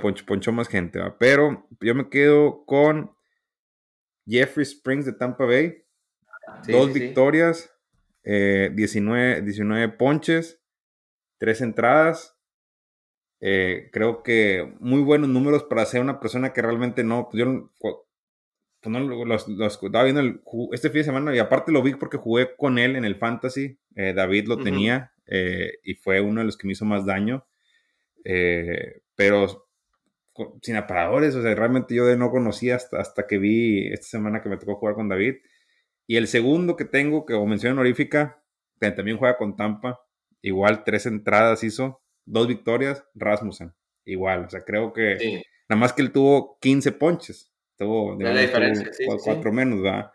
[0.01, 1.17] Poncho, ponchó más gente, ¿va?
[1.17, 3.15] pero yo me quedo con
[4.27, 5.83] Jeffrey Springs de Tampa Bay.
[6.67, 7.73] dos victorias,
[8.23, 10.61] 19, 19 ponches
[11.37, 12.37] tres entradas.
[13.39, 17.71] Eh, creo que muy buenos números para ser una persona que realmente no, pues yo
[17.79, 17.95] pues
[18.85, 20.21] no los, estaba viendo
[20.71, 23.79] este fin de semana y aparte lo vi porque jugué con él en el fantasy.
[23.95, 27.45] Eh, David lo tenía eh, y fue uno de los que me hizo más daño.
[29.15, 29.67] pero
[30.61, 34.49] sin aparadores, o sea, realmente yo no conocía hasta, hasta que vi esta semana que
[34.49, 35.37] me tocó jugar con David.
[36.05, 38.43] Y el segundo que tengo, que o mención honorífica,
[38.79, 39.99] que también juega con Tampa,
[40.41, 43.73] igual tres entradas hizo, dos victorias, Rasmussen,
[44.05, 48.17] igual, o sea, creo que nada más que él tuvo 15 ponches, tuvo,
[49.23, 50.11] cuatro menos, ¿verdad?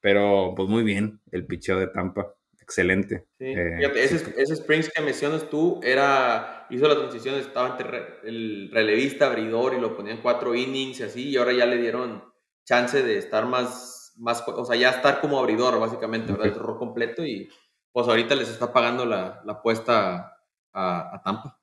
[0.00, 3.26] Pero pues muy bien, el picheo de Tampa, excelente.
[3.38, 9.74] Eh, ese, Springs que mencionas tú era, hizo la transición, estaba entre el relevista, abridor
[9.74, 12.22] y lo ponían cuatro innings y así, y ahora ya le dieron
[12.64, 16.48] chance de estar más, más o sea, ya estar como abridor básicamente, ¿verdad?
[16.48, 17.48] El rol completo y
[17.92, 20.38] pues ahorita les está pagando la, la apuesta
[20.72, 21.60] a, Tampa.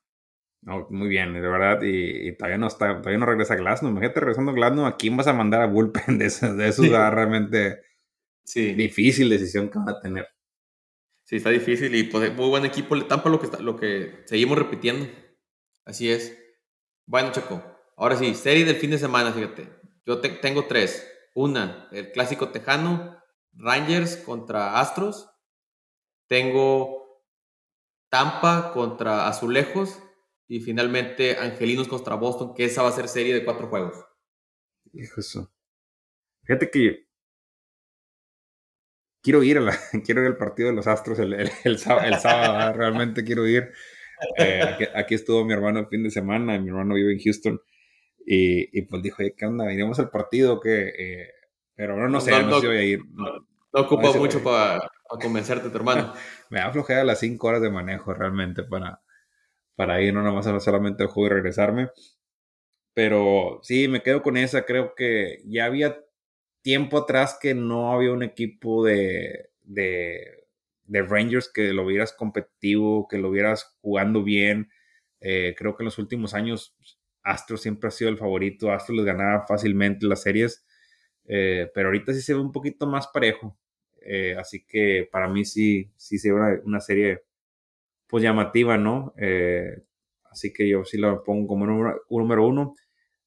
[0.90, 3.90] muy bien, de verdad, y, todavía no está, todavía no regresa Glasnow.
[3.90, 6.54] Imagínate regresando Glasnow, ¿a quién vas a mandar a bullpen de eso?
[6.54, 7.82] De eso realmente
[8.44, 8.74] sí.
[8.74, 10.28] difícil decisión que van a tener.
[11.24, 12.96] Sí, está difícil y pues muy buen equipo.
[13.04, 15.08] Tampa lo que, está, lo que seguimos repitiendo.
[15.84, 16.38] Así es.
[17.04, 17.64] Bueno, Chaco,
[17.96, 19.68] ahora sí, serie del fin de semana, fíjate.
[20.04, 21.12] Yo tengo tres.
[21.34, 23.18] Una, el clásico tejano,
[23.52, 25.28] Rangers contra Astros
[26.28, 27.06] tengo
[28.10, 30.02] Tampa contra Azulejos
[30.48, 34.04] y finalmente Angelinos contra Boston, que esa va a ser serie de cuatro juegos.
[34.92, 35.52] Hijo eso.
[36.44, 37.06] Fíjate que
[39.22, 43.46] quiero ir, a la, quiero ir al partido de los Astros el, sábado, realmente quiero
[43.46, 43.72] ir.
[44.38, 47.60] Eh, aquí, estuvo mi hermano el fin de semana, mi hermano vive en Houston,
[48.24, 49.72] y, pues dijo, ¿qué onda?
[49.72, 50.58] ¿Iremos al partido?
[50.58, 51.28] que eh,
[51.76, 53.00] pero no, no sé, no, sé si voy a ir.
[53.12, 56.12] No, ocupa mucho para convencerte, tu hermano.
[56.50, 59.02] Me ha aflojado las cinco horas de manejo realmente para,
[59.74, 61.90] para ir, no nada más solamente al juego y regresarme.
[62.94, 64.64] Pero sí, me quedo con esa.
[64.64, 65.98] Creo que ya había
[66.62, 70.46] tiempo atrás que no había un equipo de, de,
[70.86, 74.70] Rangers que lo vieras competitivo, que lo vieras jugando bien.
[75.20, 76.76] Eh, creo que en los últimos años
[77.22, 78.72] Astro siempre ha sido el favorito.
[78.72, 80.64] Astro les ganaba fácilmente las series.
[81.26, 83.58] Eh, pero ahorita sí se ve un poquito más parejo.
[84.06, 87.22] Eh, así que para mí sí, sí se ve una, una serie
[88.06, 89.14] pues llamativa, ¿no?
[90.30, 92.74] así que yo sí la pongo como número, número uno.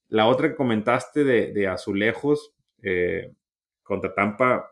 [0.09, 3.34] La otra que comentaste de, de Azulejos eh,
[3.84, 4.71] contra Tampa,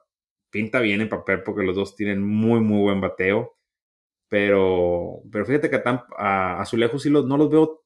[0.49, 3.55] pinta bien en papel porque los dos tienen muy, muy buen bateo.
[4.29, 5.81] Pero, pero fíjate que
[6.17, 7.83] a, Azulejos sí no los veo,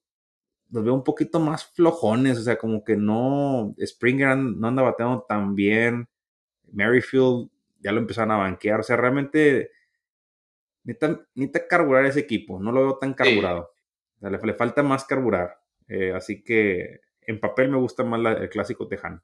[0.70, 2.38] los veo un poquito más flojones.
[2.38, 6.08] O sea, como que no, Springer no anda bateando tan bien.
[6.72, 7.50] Merrifield
[7.82, 8.80] ya lo empezaron a banquear.
[8.80, 9.70] O sea, realmente
[10.84, 12.60] necesita, carburar ese equipo.
[12.60, 13.72] No lo veo tan carburado.
[14.20, 15.60] le, falta más carburar.
[15.88, 19.22] Eh, así que en papel me gusta más el clásico tejano.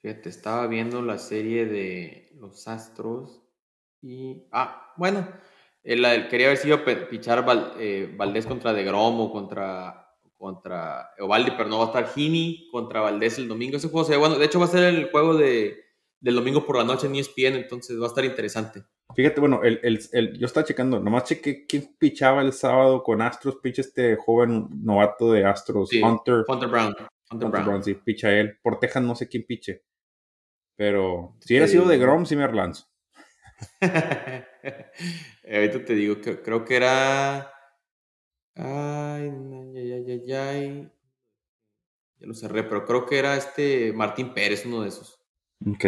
[0.00, 3.42] Fíjate, estaba viendo la serie de los Astros
[4.00, 4.46] y...
[4.52, 5.28] Ah, bueno,
[5.82, 7.44] el, quería ver si iba a pichar
[7.78, 10.08] eh, Valdés contra De Gromo, contra
[10.38, 13.76] contra Ovaldi, pero no va a estar Gini contra Valdés el domingo.
[13.76, 15.84] Ese juego se bueno, de hecho va a ser el juego de,
[16.20, 18.84] del domingo por la noche en ESPN, entonces va a estar interesante.
[19.14, 19.80] Fíjate, bueno, el,
[20.12, 24.68] el, yo estaba checando, nomás chequé quién pichaba el sábado con Astros, picha este joven
[24.82, 26.44] novato de Astros, Hunter.
[26.46, 26.94] Hunter Brown.
[27.30, 27.82] Hunter, Brown.
[27.82, 28.58] sí, picha él.
[28.62, 29.84] Por Texas no sé quién piche.
[30.76, 32.86] Pero si hubiera sido de Grom, sí me relanzo.
[33.80, 37.52] Ahorita te digo que creo que era.
[38.54, 39.30] Ay,
[39.74, 40.92] ay, ay, ay,
[42.18, 45.20] Ya lo cerré, pero creo que era este Martín Pérez, uno de esos.
[45.66, 45.86] Ok.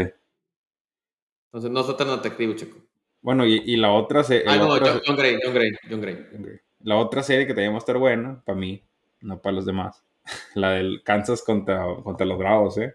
[1.50, 2.78] Entonces no está tan atractivo, chico.
[3.22, 4.44] Bueno, y, la otra serie.
[4.46, 7.98] Ah, no, John, Gray, John, Gray, John Gray, La otra serie que teníamos que estar
[7.98, 8.82] buena, para mí,
[9.20, 10.02] no para los demás.
[10.54, 12.94] La del Kansas contra, contra los Bravos, ¿eh?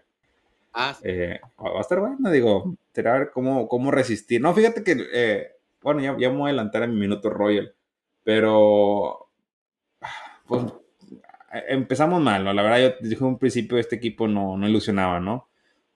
[0.72, 4.40] Ah, eh, va a estar bueno, digo, será ver cómo, cómo resistir.
[4.40, 5.52] No, fíjate que, eh,
[5.82, 7.74] bueno, ya, ya me voy a adelantar en mi minuto Royal,
[8.24, 9.28] pero
[10.46, 10.64] pues
[11.68, 12.52] empezamos mal, ¿no?
[12.52, 15.48] La verdad, yo dije en un principio este equipo no, no ilusionaba, ¿no?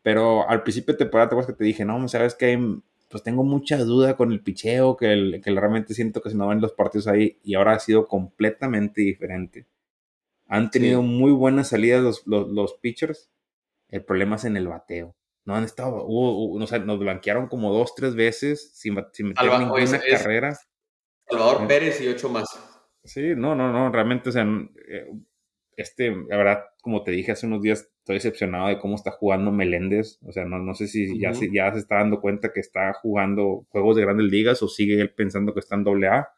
[0.03, 2.59] Pero al principio de temporada, te que te dije, no, sabes que
[3.11, 6.47] pues tengo mucha duda con el picheo, que, el, que realmente siento que se no
[6.47, 9.67] van los partidos ahí, y ahora ha sido completamente diferente.
[10.47, 13.31] Han tenido muy buenas salidas los, los, los pitchers,
[13.89, 15.17] el problema es en el bateo.
[15.45, 20.01] No han estado, no sé, nos blanquearon como dos, tres veces sin, sin meter ninguna
[20.01, 20.57] carrera.
[21.29, 22.47] Salvador Pérez y ocho más.
[23.03, 24.45] Sí, no, no, no, realmente, o sea,
[24.89, 25.11] eh,
[25.77, 29.53] este, la verdad, como te dije hace unos días, estoy decepcionado de cómo está jugando
[29.53, 30.19] Meléndez.
[30.27, 32.93] O sea, no, no sé si ya, se, ya se está dando cuenta que está
[32.93, 36.29] jugando juegos de grandes ligas o sigue él pensando que está en doble A.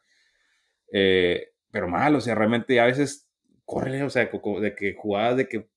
[0.91, 3.27] Eh, pero mal, o sea, realmente a veces
[3.65, 5.67] corre, o sea, de que jugadas de que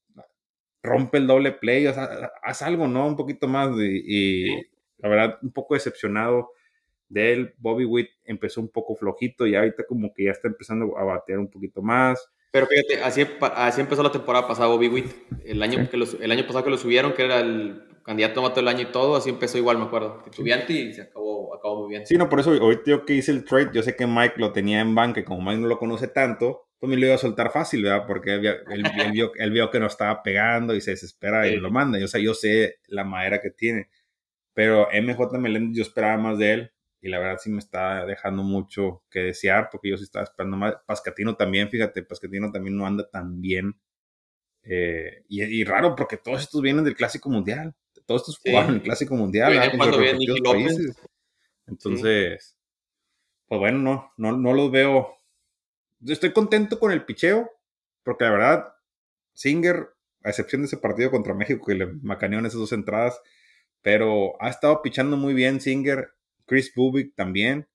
[0.83, 3.07] rompe el doble play, o sea, haz algo, ¿no?
[3.07, 3.71] Un poquito más.
[3.79, 4.49] Y,
[4.99, 6.51] la verdad, un poco decepcionado
[7.09, 7.55] de él.
[7.59, 11.39] Bobby Witt empezó un poco flojito y ahorita como que ya está empezando a batear
[11.39, 12.31] un poquito más.
[12.57, 13.23] Pero fíjate, así,
[13.55, 15.13] así empezó la temporada pasada Bobby Witt.
[15.45, 18.69] El año, que el año pasado que lo subieron, que era el candidato a del
[18.69, 20.23] año y todo, así empezó igual, me acuerdo.
[20.27, 22.07] Estudiante y se acabó, acabó muy bien.
[22.07, 24.53] Sí, no, por eso ahorita yo que hice el trade, yo sé que Mike lo
[24.53, 27.19] tenía en banca y como Mike no lo conoce tanto, pues me lo iba a
[27.19, 28.07] soltar fácil, ¿verdad?
[28.07, 28.41] Porque él,
[29.13, 32.01] vio, él, vio, que no estaba pegando y se desespera y lo manda.
[32.01, 33.91] Y, o sea, yo sé la madera que tiene.
[34.55, 36.73] Pero MJ Meléndez yo esperaba más de él
[37.07, 40.57] y la verdad sí me está dejando mucho que desear porque yo sí estaba esperando
[40.57, 40.75] más.
[40.87, 43.79] Pascatino también, fíjate, Pascatino también no anda tan bien.
[44.65, 47.75] Eh, y, raro porque todos estos vienen del Clásico Mundial.
[48.07, 49.53] Todos estos jugaron en el Clásico Mundial.
[51.67, 52.59] Entonces,
[53.47, 55.17] pues bueno, no, no, no los veo
[56.05, 57.51] estoy contento con el picheo,
[58.03, 58.75] porque la verdad,
[59.33, 59.91] Singer,
[60.25, 63.21] a excepción de ese partido contra México que le macaneó en esas dos entradas,
[63.83, 66.16] pero ha estado pichando muy bien Singer,
[66.47, 67.69] Chris Bubik también.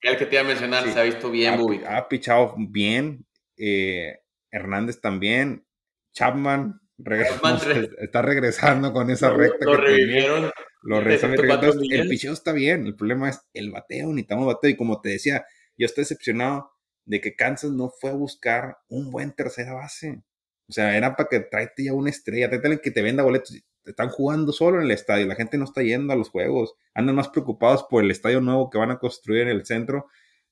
[0.00, 1.84] El que te iba a mencionar, se ha visto bien ha, Bubik.
[1.86, 4.18] Ha pichado bien, eh,
[4.50, 5.66] Hernández también,
[6.12, 6.80] Chapman,
[7.98, 9.64] está regresando con esa recta.
[9.64, 10.50] Lo, revivieron,
[10.82, 14.70] Los el picheo está bien, el problema es el bateo, necesitamos bateo.
[14.70, 15.44] Y como te decía,
[15.76, 16.70] yo estoy decepcionado
[17.04, 20.22] de que Kansas no fue a buscar un buen tercera base.
[20.68, 23.52] O sea, era para que tráete ya una estrella, tráete que te venda boletos.
[23.84, 26.74] Están jugando solo en el estadio, la gente no está yendo a los juegos.
[26.94, 30.06] Andan más preocupados por el estadio nuevo que van a construir en el centro.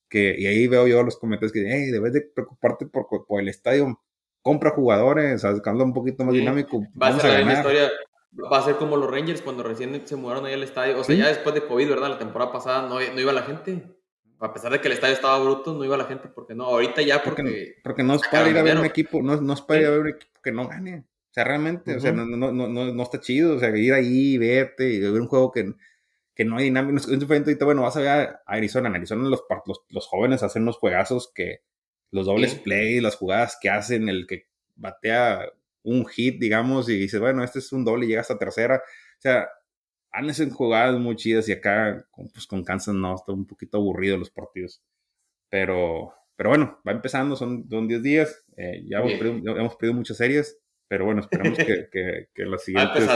[0.08, 3.40] Que, y ahí veo yo los comentarios que dicen, hey, debes de preocuparte por, por
[3.40, 4.00] el estadio.
[4.42, 6.82] Compra jugadores, sacando un poquito más dinámico.
[7.00, 7.90] Va a ser la historia
[8.40, 10.98] va a ser como los Rangers cuando recién se mudaron ahí al estadio.
[10.98, 12.10] O sea, ya después de COVID, ¿verdad?
[12.10, 13.82] La temporada pasada no, no, iba la gente.
[14.38, 16.28] A pesar de que el estadio estaba bruto, no iba la gente.
[16.28, 16.64] porque no?
[16.64, 17.76] Ahorita ya porque...
[17.82, 19.90] Porque, no es para ir a ver un equipo, no, no es para ir a
[19.90, 21.04] ver un equipo que no gane.
[21.32, 23.56] O sea, realmente, o sea, no, no, no, no, está chido.
[23.56, 25.72] O sea, ir ahí, verte y ver un juego que,
[26.34, 26.98] que no hay dinámica.
[27.10, 28.90] Es diferente bueno, vas a ver a Arizona.
[28.90, 31.62] En Arizona los, los, los jóvenes hacen unos juegazos que
[32.10, 35.48] los dobles play, las jugadas que hacen, el que batea
[35.84, 38.76] un hit, digamos, y dices, bueno, este es un doble y llega hasta tercera.
[38.76, 39.48] O sea,
[40.10, 44.18] han hecho jugadas muy chidas y acá, pues con Kansas no, está un poquito aburrido
[44.18, 44.82] los partidos.
[45.48, 49.94] Pero, pero bueno, va empezando, son, son 10 días, eh, ya hemos perdido, hemos perdido,
[49.94, 50.61] muchas series,
[50.92, 53.08] pero bueno, esperamos que, que, que las siguientes...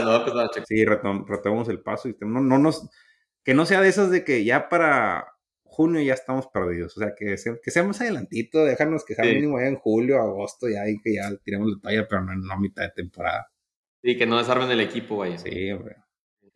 [0.65, 2.89] sí, retomamos el paso y no, no nos...
[3.43, 5.27] Que no sea de esas de que ya para
[5.63, 6.97] junio ya estamos perdidos.
[6.97, 10.67] O sea, que, que sea más adelantito, déjanos que sea mínimo ya en julio, agosto,
[10.67, 13.47] ya ahí que ya tiremos la talla, pero no a mitad de temporada.
[14.01, 15.37] Sí, que no desarmen el equipo, vaya.
[15.37, 15.97] Sí, hombre.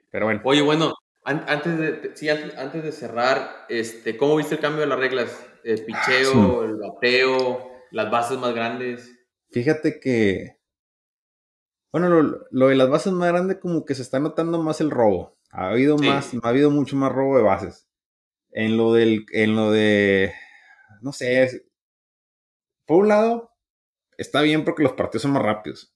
[0.09, 0.41] Pero bueno.
[0.43, 4.97] Oye, bueno, antes de, sí, antes, de cerrar, este, ¿cómo viste el cambio de las
[4.97, 5.47] reglas?
[5.63, 9.07] El picheo, el bateo, las bases más grandes.
[9.51, 10.61] Fíjate que.
[11.91, 14.91] Bueno, lo, lo, de las bases más grandes, como que se está notando más el
[14.91, 15.37] robo.
[15.51, 17.87] Ha habido más, ha habido mucho más robo de bases
[18.51, 20.33] en lo del, en lo de,
[21.01, 21.65] no sé,
[22.85, 23.51] por un lado,
[24.17, 25.93] está bien porque los partidos son más rápidos.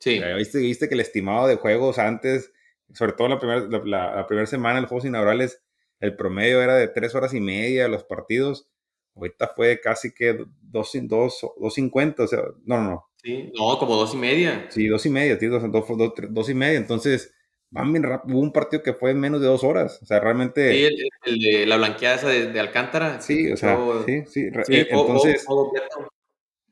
[0.00, 0.20] Sí.
[0.36, 2.52] ¿viste, viste que el estimado de juegos antes,
[2.92, 5.62] sobre todo la primera, la, primera semana, los juegos inaugurales,
[6.00, 8.68] el promedio era de tres horas y media los partidos.
[9.14, 13.10] Ahorita fue casi que dos, dos, dos cincuenta, o sea, no, no, no.
[13.24, 14.66] Sí, no, como dos y media.
[14.68, 16.76] Sí, dos y media, tío, dos, dos, dos y media.
[16.76, 17.34] Entonces,
[17.70, 18.36] van bien rápido.
[18.36, 19.98] Hubo un partido que fue en menos de dos horas.
[20.02, 20.70] O sea, realmente.
[20.70, 23.22] Sí, el, de la blanqueada esa de, Alcántara.
[23.22, 24.40] Sí, o sea, sí, sí.
[24.68, 25.46] Eh, entonces,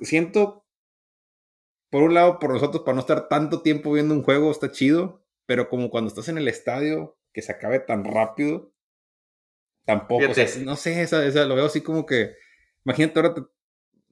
[0.01, 0.67] siento,
[1.89, 5.25] por un lado, por nosotros, para no estar tanto tiempo viendo un juego, está chido.
[5.47, 8.75] Pero como cuando estás en el estadio, que se acabe tan rápido,
[9.87, 10.31] tampoco.
[10.31, 12.35] O sea, no sé, esa, esa, lo veo así como que.
[12.85, 13.41] Imagínate ahora te,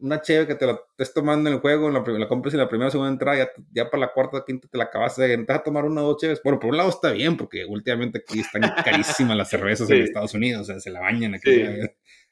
[0.00, 2.68] una chévere que te la estés tomando en el juego, la, la compras en la
[2.68, 5.60] primera o segunda entrada, ya, ya, para la cuarta quinta te la acabas de entrar
[5.60, 6.40] a tomar una o dos chéves.
[6.42, 10.34] Bueno, por un lado está bien, porque últimamente aquí están carísimas las cervezas en Estados
[10.34, 11.64] Unidos, o sea, se la bañan aquí.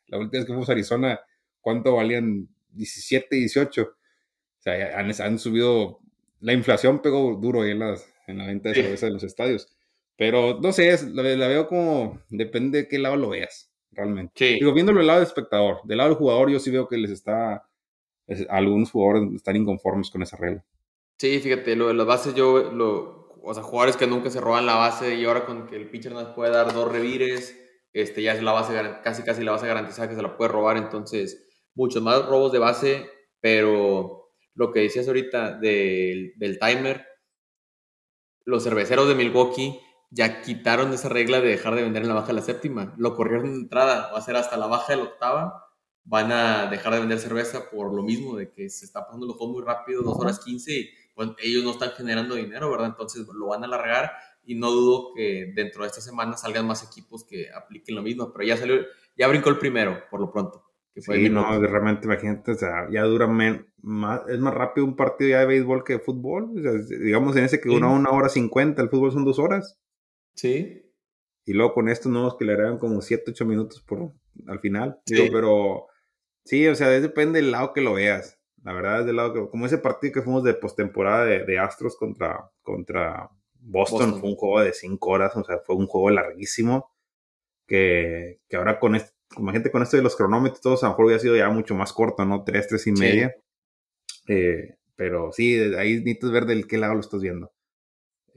[0.06, 1.20] La última vez que fuimos a Arizona,
[1.60, 2.48] ¿cuánto valían?
[2.70, 3.82] 17, 18.
[3.82, 3.96] O
[4.60, 6.00] sea, han, han subido,
[6.40, 9.68] la inflación pegó duro ahí en, las, en la venta de cerveza en los estadios.
[10.16, 13.68] Pero no sé, la, la, veo como, depende de qué lado lo veas
[13.98, 14.32] realmente.
[14.36, 14.54] Sí.
[14.54, 17.10] Digo, viéndolo del lado del espectador, del lado del jugador, yo sí veo que les
[17.10, 17.68] está.
[18.48, 20.64] algunos jugadores están inconformes con esa regla.
[21.18, 22.72] Sí, fíjate, lo de las bases, yo.
[22.72, 25.90] Lo, o sea, jugadores que nunca se roban la base y ahora con que el
[25.90, 27.58] pitcher nos puede dar dos revires,
[27.92, 30.76] este, ya es la base, casi casi la base garantizada que se la puede robar.
[30.76, 37.06] Entonces, muchos más robos de base, pero lo que decías ahorita del, del timer,
[38.44, 39.80] los cerveceros de Milwaukee
[40.10, 42.94] ya quitaron esa regla de dejar de vender en la baja de la séptima.
[42.96, 45.64] Lo corrieron de entrada, va a ser hasta la baja de la octava.
[46.04, 49.36] Van a dejar de vender cerveza por lo mismo, de que se está pasando los
[49.36, 52.86] juegos muy rápido, dos horas 15, y pues, ellos no están generando dinero, ¿verdad?
[52.88, 54.12] Entonces lo van a alargar
[54.48, 58.32] y no dudo que dentro de esta semana salgan más equipos que apliquen lo mismo,
[58.32, 58.76] pero ya salió,
[59.14, 60.64] ya brincó el primero, por lo pronto.
[60.94, 65.30] Que sí, no, realmente imagínate, o sea, ya dura más, es más rápido un partido
[65.30, 66.54] ya de béisbol que de fútbol,
[66.88, 69.78] digamos en ese que dura una hora cincuenta, el fútbol son dos horas.
[70.38, 70.84] Sí.
[71.44, 74.12] Y luego con estos nuevos que le agregan como 7, 8 minutos por,
[74.46, 75.00] al final.
[75.04, 75.28] Sí.
[75.32, 75.88] pero
[76.44, 78.38] sí, o sea, depende del lado que lo veas.
[78.62, 81.58] La verdad es del lado que, como ese partido que fuimos de postemporada de, de,
[81.58, 86.10] Astros contra, contra Boston, fue un juego de 5 horas, o sea, fue un juego
[86.10, 86.92] larguísimo.
[87.66, 89.12] Que, que ahora con esto,
[89.52, 91.92] gente con esto de los cronómetros, todos a lo mejor hubiera sido ya mucho más
[91.92, 92.44] corto, ¿no?
[92.44, 93.36] 3, 3 y media.
[94.28, 97.52] Eh, pero sí, ahí necesitas ver del qué lado lo estás viendo.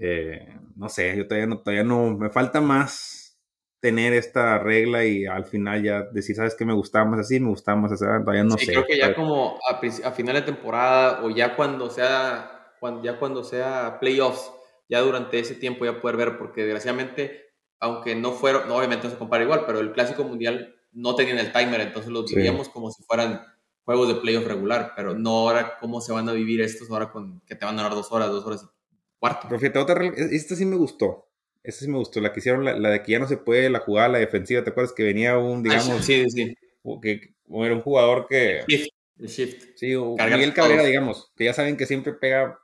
[0.03, 3.39] Eh, no sé, yo todavía no, todavía no, me falta más
[3.79, 6.65] tener esta regla y al final ya decir, ¿sabes qué?
[6.65, 8.71] Me gustaba más así, me gustaba más así, todavía no sí, sé.
[8.71, 13.43] creo que ya como a, final de temporada o ya cuando sea, cuando, ya cuando
[13.43, 14.51] sea playoffs,
[14.89, 19.13] ya durante ese tiempo ya poder ver, porque desgraciadamente, aunque no fueron, no, obviamente no
[19.13, 22.89] se compara igual, pero el Clásico Mundial no tenían el timer, entonces los vivíamos como
[22.89, 23.41] si fueran
[23.83, 27.41] juegos de playoff regular, pero no ahora cómo se van a vivir estos ahora con
[27.41, 28.80] que te van a dar dos horas, dos horas y
[29.21, 29.47] cuarto.
[29.47, 31.29] Pero fíjate, otra, esta sí me gustó.
[31.63, 33.79] esa sí me gustó, la que hicieron, la, de que ya no se puede la
[33.79, 36.55] jugada, la defensiva, ¿te acuerdas que venía un, ah, digamos, sí, sí,
[37.01, 38.63] que era un jugador que...
[38.67, 39.63] Shift, shift.
[39.75, 42.59] Sí, o Miguel Cabrera, digamos, que ya saben que siempre pega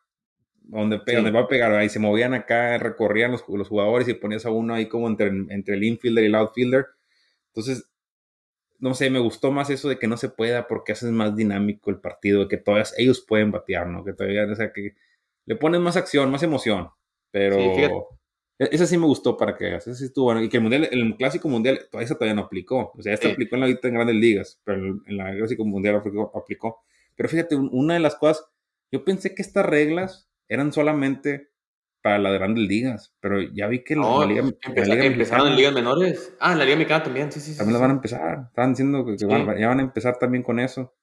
[0.64, 4.16] donde, pega, donde va a pegar, ahí se movían acá, recorrían los, los, jugadores y
[4.16, 6.88] ponías a uno ahí como entre, entre el infielder y el outfielder.
[7.50, 7.88] Entonces,
[8.80, 11.90] no sé, me gustó más eso de que no se pueda porque haces más dinámico
[11.90, 14.04] el partido, de que todas ellos pueden batear, ¿no?
[14.04, 14.96] Que todavía, o sea, que
[15.48, 16.90] le pones más acción, más emoción.
[17.32, 17.58] Pero
[18.60, 20.44] e, esa sí me gustó para que esa sí estuvo bueno.
[20.44, 22.92] Y que el mundial, el clásico mundial, todavía, todavía no aplicó.
[22.96, 26.32] O sea, esta aplicó en la en grandes ligas, pero en la clásico mundial aplicó,
[26.36, 26.84] aplicó.
[27.16, 28.46] Pero fíjate, una de las cosas,
[28.92, 31.50] yo pensé que estas reglas eran solamente
[32.04, 34.44] para las grandes ligas, pero ya vi que la, liga,
[35.06, 36.36] empezaron en ligas menores.
[36.40, 37.58] Ah, en la liga mexicana también, sí, sí.
[37.58, 38.46] También las van a empezar.
[38.48, 39.28] Estaban diciendo que, ya
[39.68, 40.94] van a empezar también con eso.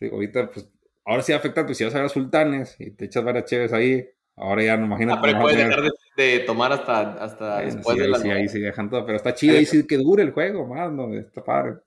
[0.00, 0.68] ahorita, pues,
[1.08, 3.24] ahora sí va a afectar, pues si vas a ver a sultanes y te echas
[3.24, 4.06] varias chéves ahí,
[4.36, 5.14] ahora ya no imagino.
[5.14, 5.82] Ah, pero puedes dejar
[6.16, 8.18] de, tomar hasta, hasta después sí, de la.
[8.18, 10.92] Sí, ahí sí dejan todo, pero está chido ahí sí que dure el juego, más,
[10.92, 11.78] no, está padre.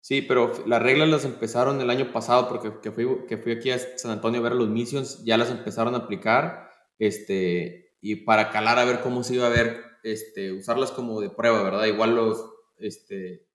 [0.00, 3.70] Sí, pero las reglas las empezaron el año pasado porque que fui, que fui aquí
[3.70, 6.70] a San Antonio a ver a los Missions, ya las empezaron a aplicar.
[6.98, 11.28] Este, y para calar a ver cómo se iba a ver, este, usarlas como de
[11.28, 11.84] prueba, ¿verdad?
[11.84, 13.46] Igual los, este,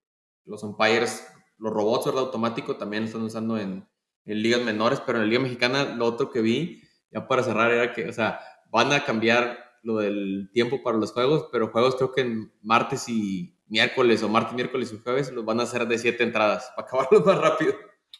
[0.44, 1.26] los umpires,
[1.58, 2.22] los robots, ¿verdad?
[2.24, 3.88] Automático también están usando en,
[4.26, 7.70] en ligas menores, pero en la liga mexicana lo otro que vi, ya para cerrar,
[7.70, 11.96] era que, o sea, van a cambiar lo del tiempo para los juegos, pero juegos
[11.96, 15.86] creo que en martes y miércoles o martes, miércoles y jueves los van a hacer
[15.86, 17.74] de siete entradas para acabarlos más rápido.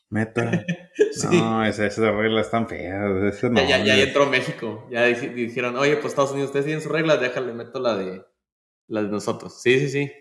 [0.08, 0.64] Meta.
[1.30, 3.40] No, esas, reglas están feas.
[3.42, 4.86] ya, ya, entró México.
[4.90, 8.24] Ya dijeron, oye, pues Estados Unidos, ustedes tienen sus reglas, déjale, meto la de,
[8.88, 9.60] la de nosotros.
[9.60, 10.12] Sí, sí, sí.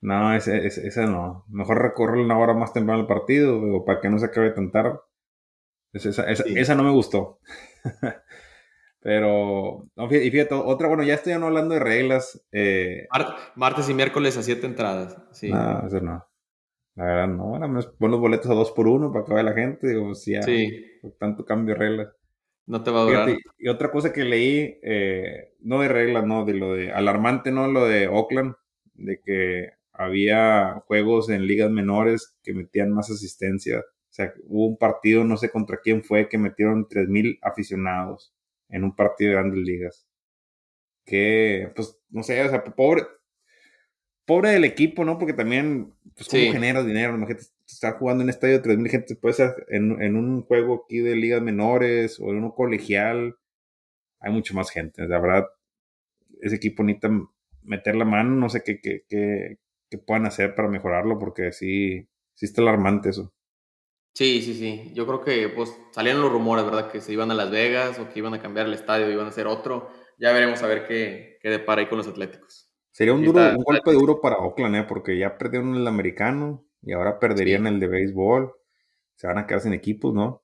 [0.00, 1.44] No, ese, ese, no.
[1.48, 4.98] Mejor recorrer una hora más temprano el partido, para que no se acabe tan tarde.
[5.92, 7.38] Esa, esa, esa no me gustó.
[9.00, 12.44] Pero, y fíjate, otra, bueno, ya estoy hablando de reglas.
[12.52, 13.06] Eh,
[13.54, 15.16] martes y miércoles a siete entradas.
[15.32, 15.50] Sí.
[15.50, 16.26] No, eso no.
[16.96, 19.54] La verdad, no, me pon los boletos a dos por uno para que vaya la
[19.54, 19.88] gente.
[19.88, 20.84] Digo, si ya, sí.
[21.18, 22.08] tanto cambio de reglas.
[22.66, 23.38] No te va a durar.
[23.56, 27.68] y otra cosa que leí, eh, no de reglas, no, de lo de alarmante, no,
[27.68, 28.56] lo de Oakland,
[28.94, 33.82] de que había juegos en ligas menores que metían más asistencia.
[34.18, 38.34] O sea, hubo un partido, no sé contra quién fue, que metieron 3.000 aficionados
[38.68, 40.08] en un partido de grandes ligas.
[41.04, 43.04] Que, pues, no sé, o sea, pobre,
[44.26, 45.18] pobre del equipo, ¿no?
[45.18, 47.14] Porque también, pues, ¿cómo generas dinero?
[47.14, 50.82] Imagínate estar jugando en un estadio de 3.000 gente, puede ser en, en, un juego
[50.84, 53.36] aquí de ligas menores o en uno colegial,
[54.18, 55.06] hay mucho más gente.
[55.06, 55.46] La verdad,
[56.40, 57.10] ese equipo necesita
[57.62, 59.58] meter la mano, no sé qué, qué, qué,
[59.88, 63.32] qué puedan hacer para mejorarlo, porque sí, sí está alarmante eso.
[64.18, 64.90] Sí, sí, sí.
[64.94, 66.90] Yo creo que pues salieron los rumores, ¿verdad?
[66.90, 69.28] Que se iban a Las Vegas o que iban a cambiar el estadio, iban a
[69.28, 69.90] hacer otro.
[70.18, 72.68] Ya veremos a ver qué, qué depara ahí con los Atléticos.
[72.90, 74.86] Sería un, duro, un golpe duro para Oakland, ¿eh?
[74.88, 78.54] porque ya perdieron el americano y ahora perderían el de béisbol.
[79.14, 80.42] Se van a quedar sin equipos, ¿no?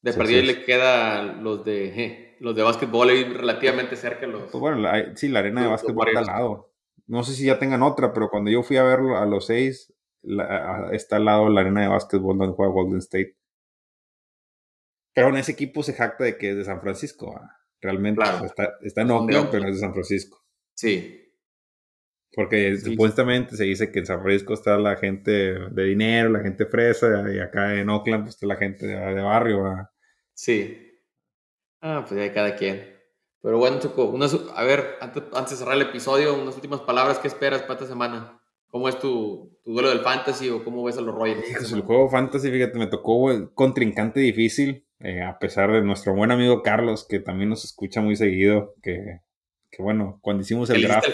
[0.00, 4.28] De perdida le queda los de los de básquetbol ahí relativamente cerca.
[4.28, 6.70] Los, pues bueno, sí, la arena de básquetbol está al lado.
[7.08, 9.92] No sé si ya tengan otra, pero cuando yo fui a verlo a los seis,
[10.92, 13.36] está al lado la arena de básquetbol donde juega Golden State.
[15.14, 17.36] Pero en ese equipo se jacta de que es de San Francisco.
[17.36, 17.56] ¿ah?
[17.80, 20.44] Realmente está, está en Oakland, pero es de San Francisco.
[20.74, 21.28] Sí,
[22.34, 26.66] porque supuestamente se dice que en San Francisco está la gente de dinero, la gente
[26.66, 29.64] fresa, y acá en Oakland pues, está la gente de, barrio.
[30.34, 31.00] Sí.
[31.80, 32.96] Ah, pues ya cada quien.
[33.40, 34.16] Pero bueno, Choco,
[34.54, 38.37] a ver, antes, de cerrar el episodio, unas últimas palabras, ¿qué esperas para esta semana?
[38.68, 41.72] ¿Cómo es tu, tu duelo del fantasy o cómo ves a los Royals?
[41.72, 46.62] el juego fantasy, fíjate, me tocó contrincante difícil, eh, a pesar de nuestro buen amigo
[46.62, 49.20] Carlos, que también nos escucha muy seguido, que
[49.70, 51.06] que bueno, cuando hicimos el draft,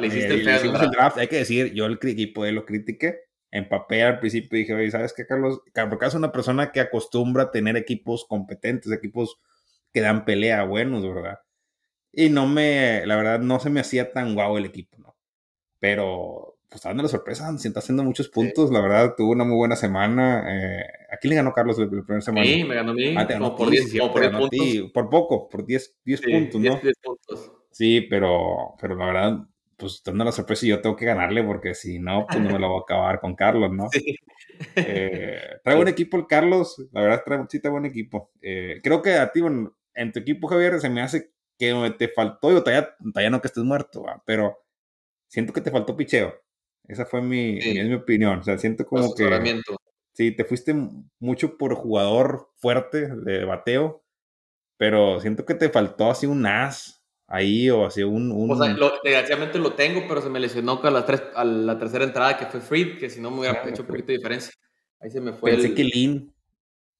[0.00, 3.20] le hiciste el, eh, el draft, hay que decir, yo el equipo de lo critiqué,
[3.50, 5.60] empapé al principio dije, oye, ¿sabes qué, Carlos?
[5.88, 9.38] Porque es una persona que acostumbra a tener equipos competentes, equipos
[9.92, 11.40] que dan pelea buenos, ¿verdad?
[12.12, 15.16] Y no me, la verdad, no se me hacía tan guau el equipo, ¿no?
[15.78, 19.56] Pero, pues, dando la sorpresa, se está haciendo muchos puntos, la verdad, tuvo una muy
[19.56, 20.44] buena semana.
[20.48, 22.46] Eh, ¿A quién le ganó Carlos el, primer semana?
[22.46, 24.90] Sí, me ganó a mí, ah, como por 10 puntos.
[24.94, 26.80] por poco, por 10 puntos, ¿no?
[26.80, 27.52] 10 puntos.
[27.72, 29.38] Sí, pero, pero la verdad,
[29.76, 32.58] pues dando la sorpresa y yo tengo que ganarle porque si no, pues no me
[32.58, 33.88] lo voy a acabar con Carlos, ¿no?
[34.00, 34.16] Sí.
[34.76, 38.30] Eh, trae buen equipo el Carlos, la verdad trae, sí buen equipo.
[38.42, 42.08] Eh, creo que a ti, bueno, en tu equipo, Javier, se me hace que te
[42.08, 44.58] faltó, yo todavía, todavía no que estés muerto, pero
[45.28, 46.34] siento que te faltó picheo.
[46.88, 48.40] Esa fue mi, es mi opinión.
[48.40, 49.60] O sea, siento como que...
[50.12, 50.74] Sí, te fuiste
[51.18, 54.04] mucho por jugador fuerte de bateo,
[54.76, 58.32] pero siento que te faltó así un as, ahí o así un...
[58.32, 58.50] un...
[58.50, 61.78] O sea, lo, desgraciadamente lo tengo, pero se me lesionó con la, tres, a la
[61.78, 64.52] tercera entrada que fue Freed, que si no me hubiera hecho un poquito de diferencia.
[65.00, 66.34] Ahí se me fue Pensé que Lin,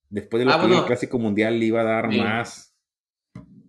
[0.08, 2.74] después de lo ah, que el Clásico Mundial, le iba a dar más.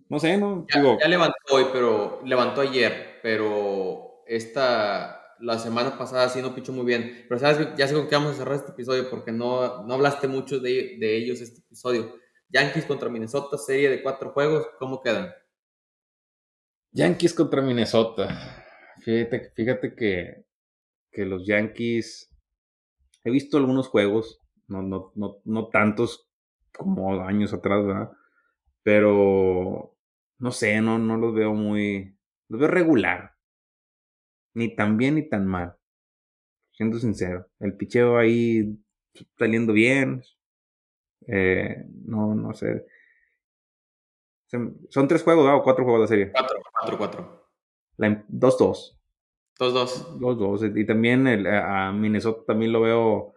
[0.08, 0.66] No sé, ¿no?
[0.72, 6.72] Ya, ya, levantó hoy, pero levantó ayer, pero esta, la semana pasada sí no pichó
[6.72, 7.24] muy bien.
[7.28, 10.28] Pero sabes, ya sé con qué vamos a cerrar este episodio porque no, no hablaste
[10.28, 12.14] mucho de, de ellos este episodio.
[12.48, 15.32] Yankees contra Minnesota, serie de cuatro juegos, ¿cómo quedan?
[16.92, 18.64] Yankees contra Minnesota.
[19.00, 20.44] Fíjate, fíjate que,
[21.10, 22.30] que los Yankees.
[23.24, 26.28] He visto algunos juegos, no, no, no, no tantos
[26.76, 28.12] como años atrás, ¿verdad?
[28.82, 29.96] Pero
[30.38, 32.16] no sé, no, no los veo muy.
[32.48, 33.31] Los veo regular.
[34.54, 35.76] Ni tan bien ni tan mal.
[36.72, 37.48] Siendo sincero.
[37.60, 38.78] El picheo ahí
[39.38, 40.22] saliendo bien.
[41.26, 42.86] Eh, no, no sé.
[44.90, 45.56] Son tres juegos, ¿no?
[45.56, 46.32] O cuatro juegos de serie.
[46.32, 47.48] Cuatro, cuatro, cuatro.
[48.28, 49.00] Dos, dos.
[49.58, 50.20] Dos, dos.
[50.20, 50.62] Dos, dos.
[50.74, 53.34] Y también el, a Minnesota también lo veo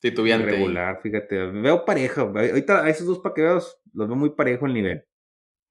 [0.00, 0.50] titubeante.
[0.50, 1.46] Regular, fíjate.
[1.46, 2.22] Veo pareja.
[2.22, 5.04] Ahorita a esos dos paqueados los veo muy parejo el nivel.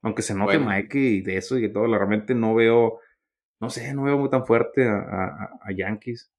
[0.04, 3.00] Aunque se note Mike y de eso y de todo, realmente no veo,
[3.62, 6.32] no sé, no veo muy tan fuerte a, a, Yankees.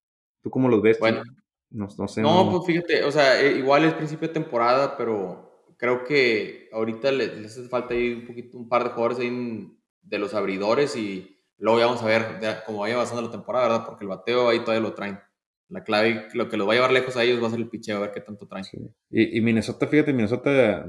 [0.43, 0.99] ¿Tú cómo los ves?
[0.99, 1.23] Bueno.
[1.70, 2.20] No, no sé.
[2.20, 7.12] No, pues fíjate, o sea, eh, igual es principio de temporada, pero creo que ahorita
[7.12, 11.39] les, hace falta ahí un poquito, un par de jugadores ahí de los abridores y
[11.59, 12.27] luego ya vamos a ver
[12.66, 13.87] cómo vaya avanzando la temporada, ¿verdad?
[13.87, 15.20] Porque el bateo ahí todavía lo traen.
[15.68, 17.70] La clave, lo que lo va a llevar lejos a ellos va a ser el
[17.70, 18.66] picheo, a ver qué tanto traen.
[19.09, 20.85] Y, Minnesota, fíjate, Minnesota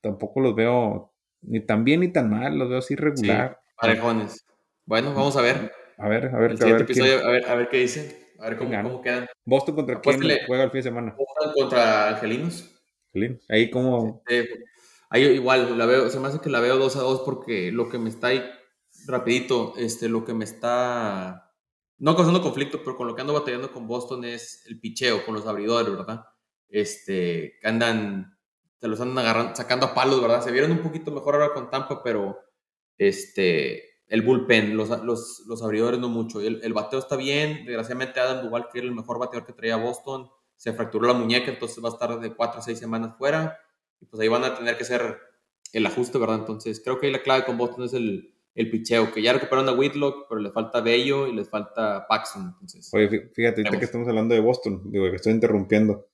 [0.00, 1.12] tampoco los veo
[1.42, 3.60] ni tan bien ni tan mal, los veo así regular.
[3.60, 4.46] Sí, parejones.
[4.86, 5.72] Bueno, vamos a ver.
[5.98, 6.52] A ver, a ver.
[6.52, 8.16] El siguiente episodio, a, ver a ver qué dicen.
[8.38, 9.26] A ver cómo, cómo quedan.
[9.44, 11.16] ¿Boston contra quién juega el fin de semana?
[11.16, 12.72] Boston contra Angelinos.
[13.48, 14.22] Ahí como...
[15.10, 17.88] ahí igual, la veo, se me hace que la veo 2 a 2 porque lo
[17.88, 18.44] que me está ahí,
[19.06, 21.52] rapidito, este, lo que me está,
[21.98, 25.34] no causando conflicto, pero con lo que ando batallando con Boston es el picheo, con
[25.34, 26.24] los abridores, ¿verdad?
[26.68, 28.36] Este, que andan,
[28.78, 30.42] se los andan agarrando, sacando a palos, ¿verdad?
[30.42, 32.38] Se vieron un poquito mejor ahora con Tampa, pero
[32.98, 36.40] este, el bullpen, los, los, los abridores no mucho.
[36.40, 39.76] El, el, bateo está bien, desgraciadamente Adam Duval, que era el mejor bateador que traía
[39.76, 43.58] Boston, se fracturó la muñeca, entonces va a estar de 4 a 6 semanas fuera.
[44.00, 45.18] Y pues ahí van a tener que hacer
[45.72, 46.38] el ajuste, ¿verdad?
[46.40, 49.68] Entonces creo que ahí la clave con Boston es el, el picheo, que ya recuperaron
[49.68, 52.48] a Whitlock, pero le falta Bello y les falta Paxton.
[52.54, 56.08] Entonces, Oye, fíjate, ahorita que estamos hablando de Boston, digo que estoy interrumpiendo.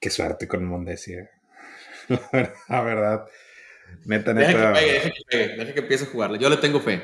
[0.00, 1.30] Qué suerte con Mondesi, eh.
[2.68, 3.26] la verdad.
[4.04, 4.72] Neta, neta.
[4.72, 6.38] Deja que pegue, deja que pegue, deja que empiece a jugarle.
[6.38, 7.02] Yo le tengo fe.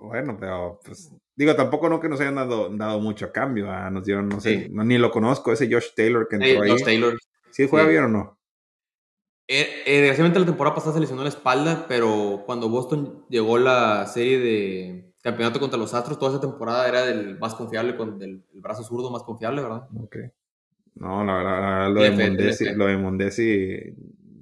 [0.00, 3.70] Bueno, pero pues Digo, tampoco no que nos hayan dado, dado mucho cambio.
[3.70, 3.90] ¿ah?
[3.90, 6.70] Nos dieron, no sé, ni lo conozco, ese Josh Taylor que entró ahí.
[6.70, 7.18] Josh Taylor.
[7.50, 8.38] ¿Sí juega bien o no?
[9.46, 14.06] Eh, eh, desgraciadamente la temporada pasada se lesionó la espalda, pero cuando Boston llegó la
[14.06, 18.42] serie de campeonato contra los Astros, toda esa temporada era del más confiable, con el,
[18.54, 19.88] brazo zurdo más confiable, ¿verdad?
[20.02, 20.16] Ok.
[20.94, 23.94] No, la verdad, lo, de Mondesi, lo de Mondesi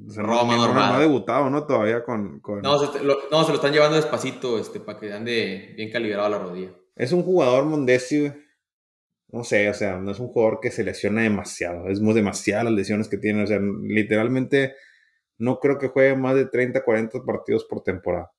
[0.06, 1.66] no, no, ha debutado, ¿no?
[1.66, 2.40] Todavía con...
[2.62, 6.28] No, se, lo, no, se lo están llevando despacito, este, para que ande bien calibrado
[6.28, 6.70] la rodilla.
[6.96, 8.32] Es un jugador Mondesi,
[9.28, 11.88] no sé, o sea, no es un jugador que se lesiona demasiado.
[11.88, 13.42] Es muy demasiadas las lesiones que tiene.
[13.42, 14.74] O sea, literalmente
[15.38, 18.30] no creo que juegue más de 30, 40 partidos por temporada.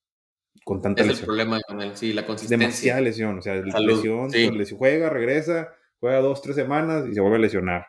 [0.64, 1.24] Con tanta es lesión.
[1.24, 2.66] el problema con él, sí, la consistencia.
[2.66, 3.40] Demasiada lesión.
[3.40, 4.32] O sea, lesión,
[4.78, 7.82] juega, regresa, juega dos, tres semanas y se vuelve a lesionar.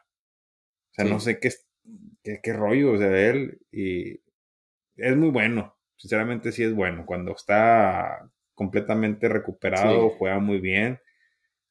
[0.91, 1.53] O sea, no sé qué,
[2.27, 3.59] qué, qué rollo, o sea, de él.
[3.71, 4.21] Y
[4.97, 5.77] es muy bueno.
[5.97, 7.05] Sinceramente sí es bueno.
[7.07, 10.99] Cuando está completamente recuperado, juega muy bien.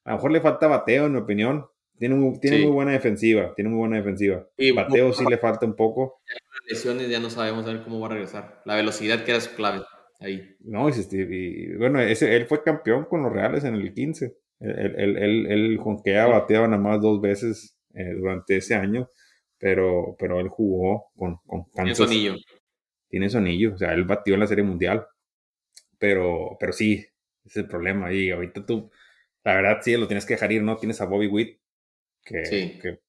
[0.06, 1.66] A lo mejor le falta bateo, en mi opinión.
[1.98, 4.46] Tiene, tiene muy buena defensiva, tiene muy buena defensiva.
[4.58, 6.22] Y bateo sí le falta un poco.
[6.68, 8.62] Lesiones ya no sabemos a ver cómo va a regresar.
[8.66, 9.82] La velocidad que era su clave
[10.20, 10.56] ahí.
[10.60, 14.36] No, y, bueno, ese, él fue campeón con los Reales en el 15.
[14.60, 19.10] Él, él, él, él jonquea, bateaba nada más dos veces eh, durante ese año,
[19.58, 22.36] pero, pero él jugó con, con Tiene sonillo.
[23.10, 25.08] Tiene sonillo, o sea, él batió en la Serie Mundial.
[25.98, 27.06] Pero, pero sí,
[27.46, 28.12] ese es el problema.
[28.14, 28.92] Y ahorita tú,
[29.44, 30.78] la verdad, sí, lo tienes que dejar ir, ¿no?
[30.78, 31.60] Tienes a Bobby Witt,
[32.24, 33.00] que, que,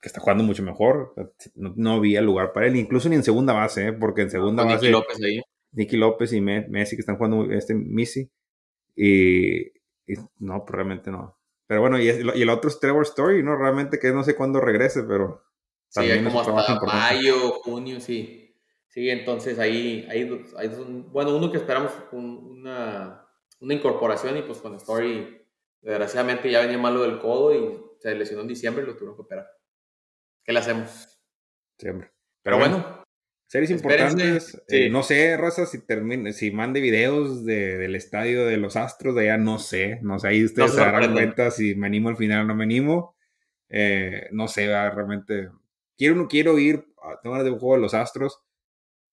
[0.00, 1.14] está jugando mucho mejor.
[1.54, 3.92] No, había lugar para él, incluso ni en segunda base, ¿eh?
[3.92, 4.86] porque en segunda base.
[4.86, 5.42] Nicky López ahí.
[5.72, 8.30] Nicky López y Messi que están jugando este Missy.
[8.96, 9.72] Y,
[10.38, 11.38] no, pues realmente no.
[11.66, 13.56] Pero bueno, y, y, el otro es Trevor Story, ¿no?
[13.56, 15.42] Realmente que no sé cuándo regrese, pero.
[15.92, 18.56] Sí, como hasta mayo, junio, sí.
[18.88, 20.68] Sí, entonces ahí, ahí, ahí
[21.08, 23.26] bueno, uno que esperamos una,
[23.60, 25.46] una incorporación y pues con Story,
[25.82, 29.22] desgraciadamente ya venía malo del codo y se lesionó en diciembre y lo tuvieron que
[29.22, 29.46] operar.
[30.44, 31.20] ¿Qué le hacemos?
[31.78, 32.10] Siempre.
[32.42, 33.02] Pero bueno.
[33.46, 34.62] Series importantes.
[34.68, 39.24] Eh, no sé, Rosa, si termine, si mande videos del estadio de los Astros de
[39.24, 39.98] allá, no sé.
[40.00, 42.64] No sé, ahí ustedes se darán cuenta si me animo al final o no me
[42.64, 43.14] animo.
[43.68, 45.50] Eh, no sé, realmente.
[46.02, 46.84] Quiero, quiero ir.
[47.22, 48.40] Tengo ganas de un juego de los Astros.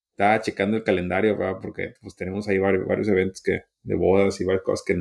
[0.09, 4.43] Estaba checando el calendario, porque pues tenemos ahí varios, varios eventos que, de bodas y
[4.43, 4.95] varias cosas que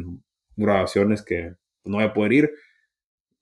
[0.55, 2.51] grabaciones que pues, no voy a poder ir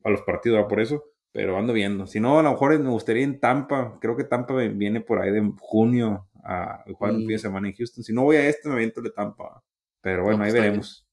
[0.05, 2.07] a los partidos, por eso pero ando viendo.
[2.07, 3.99] Si no, a lo mejor me gustaría en Tampa.
[4.01, 7.74] Creo que Tampa viene por ahí de junio a jugar un fin de semana en
[7.74, 8.05] Houston.
[8.05, 9.61] Si no voy a este, me viento de Tampa.
[10.03, 11.07] Pero bueno, ahí pues, veremos.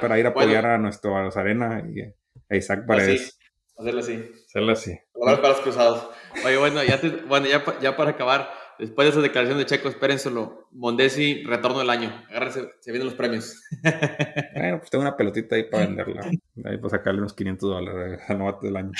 [0.00, 3.38] para ir a apoyar a nuestro a los Arena y a Isaac Paredes.
[3.82, 4.30] Hacerlo así.
[4.46, 4.96] Hacerlo así.
[5.12, 6.08] Para los cruzados.
[6.46, 10.68] Oye, bueno, ya, bueno ya, ya para acabar, después de esa declaración de Checo, espérenselo.
[10.70, 12.24] Mondesi, retorno del año.
[12.30, 13.60] Agárrense, se vienen los premios.
[14.54, 16.22] bueno, pues tengo una pelotita ahí para venderla.
[16.64, 18.92] Ahí para sacarle unos 500 dólares al novato del año.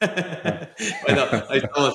[0.00, 1.94] bueno, ahí estamos.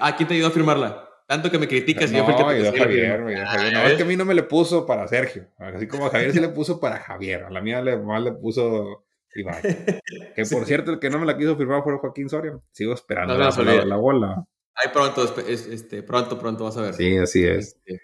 [0.00, 1.08] ¿A quién te ayudó a firmarla?
[1.26, 3.72] Tanto que me criticas y yo fui el que te Javier, Javier.
[3.74, 5.46] No, es que a mí no me le puso para Sergio.
[5.58, 7.44] Así como a Javier sí le puso para Javier.
[7.44, 9.04] A la mía le, más le puso
[10.34, 12.58] Que por cierto, el que no me la quiso firmar fue Joaquín Soria.
[12.72, 13.50] Sigo esperando la,
[13.84, 14.44] la, bola.
[14.74, 16.94] Ahí pronto, este, pronto, pronto vas a ver.
[16.94, 17.76] Sí, así es.
[17.84, 18.00] Este,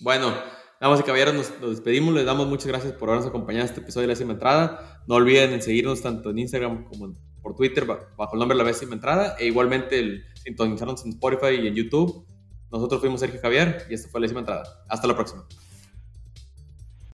[0.00, 0.34] bueno,
[0.80, 2.14] Damas y caballeros, nos, nos, despedimos.
[2.14, 5.02] Les damos muchas gracias por habernos acompañado en este episodio de la décima entrada.
[5.06, 8.94] No olviden en seguirnos tanto en Instagram como por Twitter bajo el nombre La décima
[8.94, 9.36] entrada.
[9.38, 12.26] E igualmente el, sintonizarnos en Spotify y en YouTube.
[12.70, 14.64] Nosotros fuimos Sergio Javier y esta fue la décima entrada.
[14.88, 15.46] Hasta la próxima.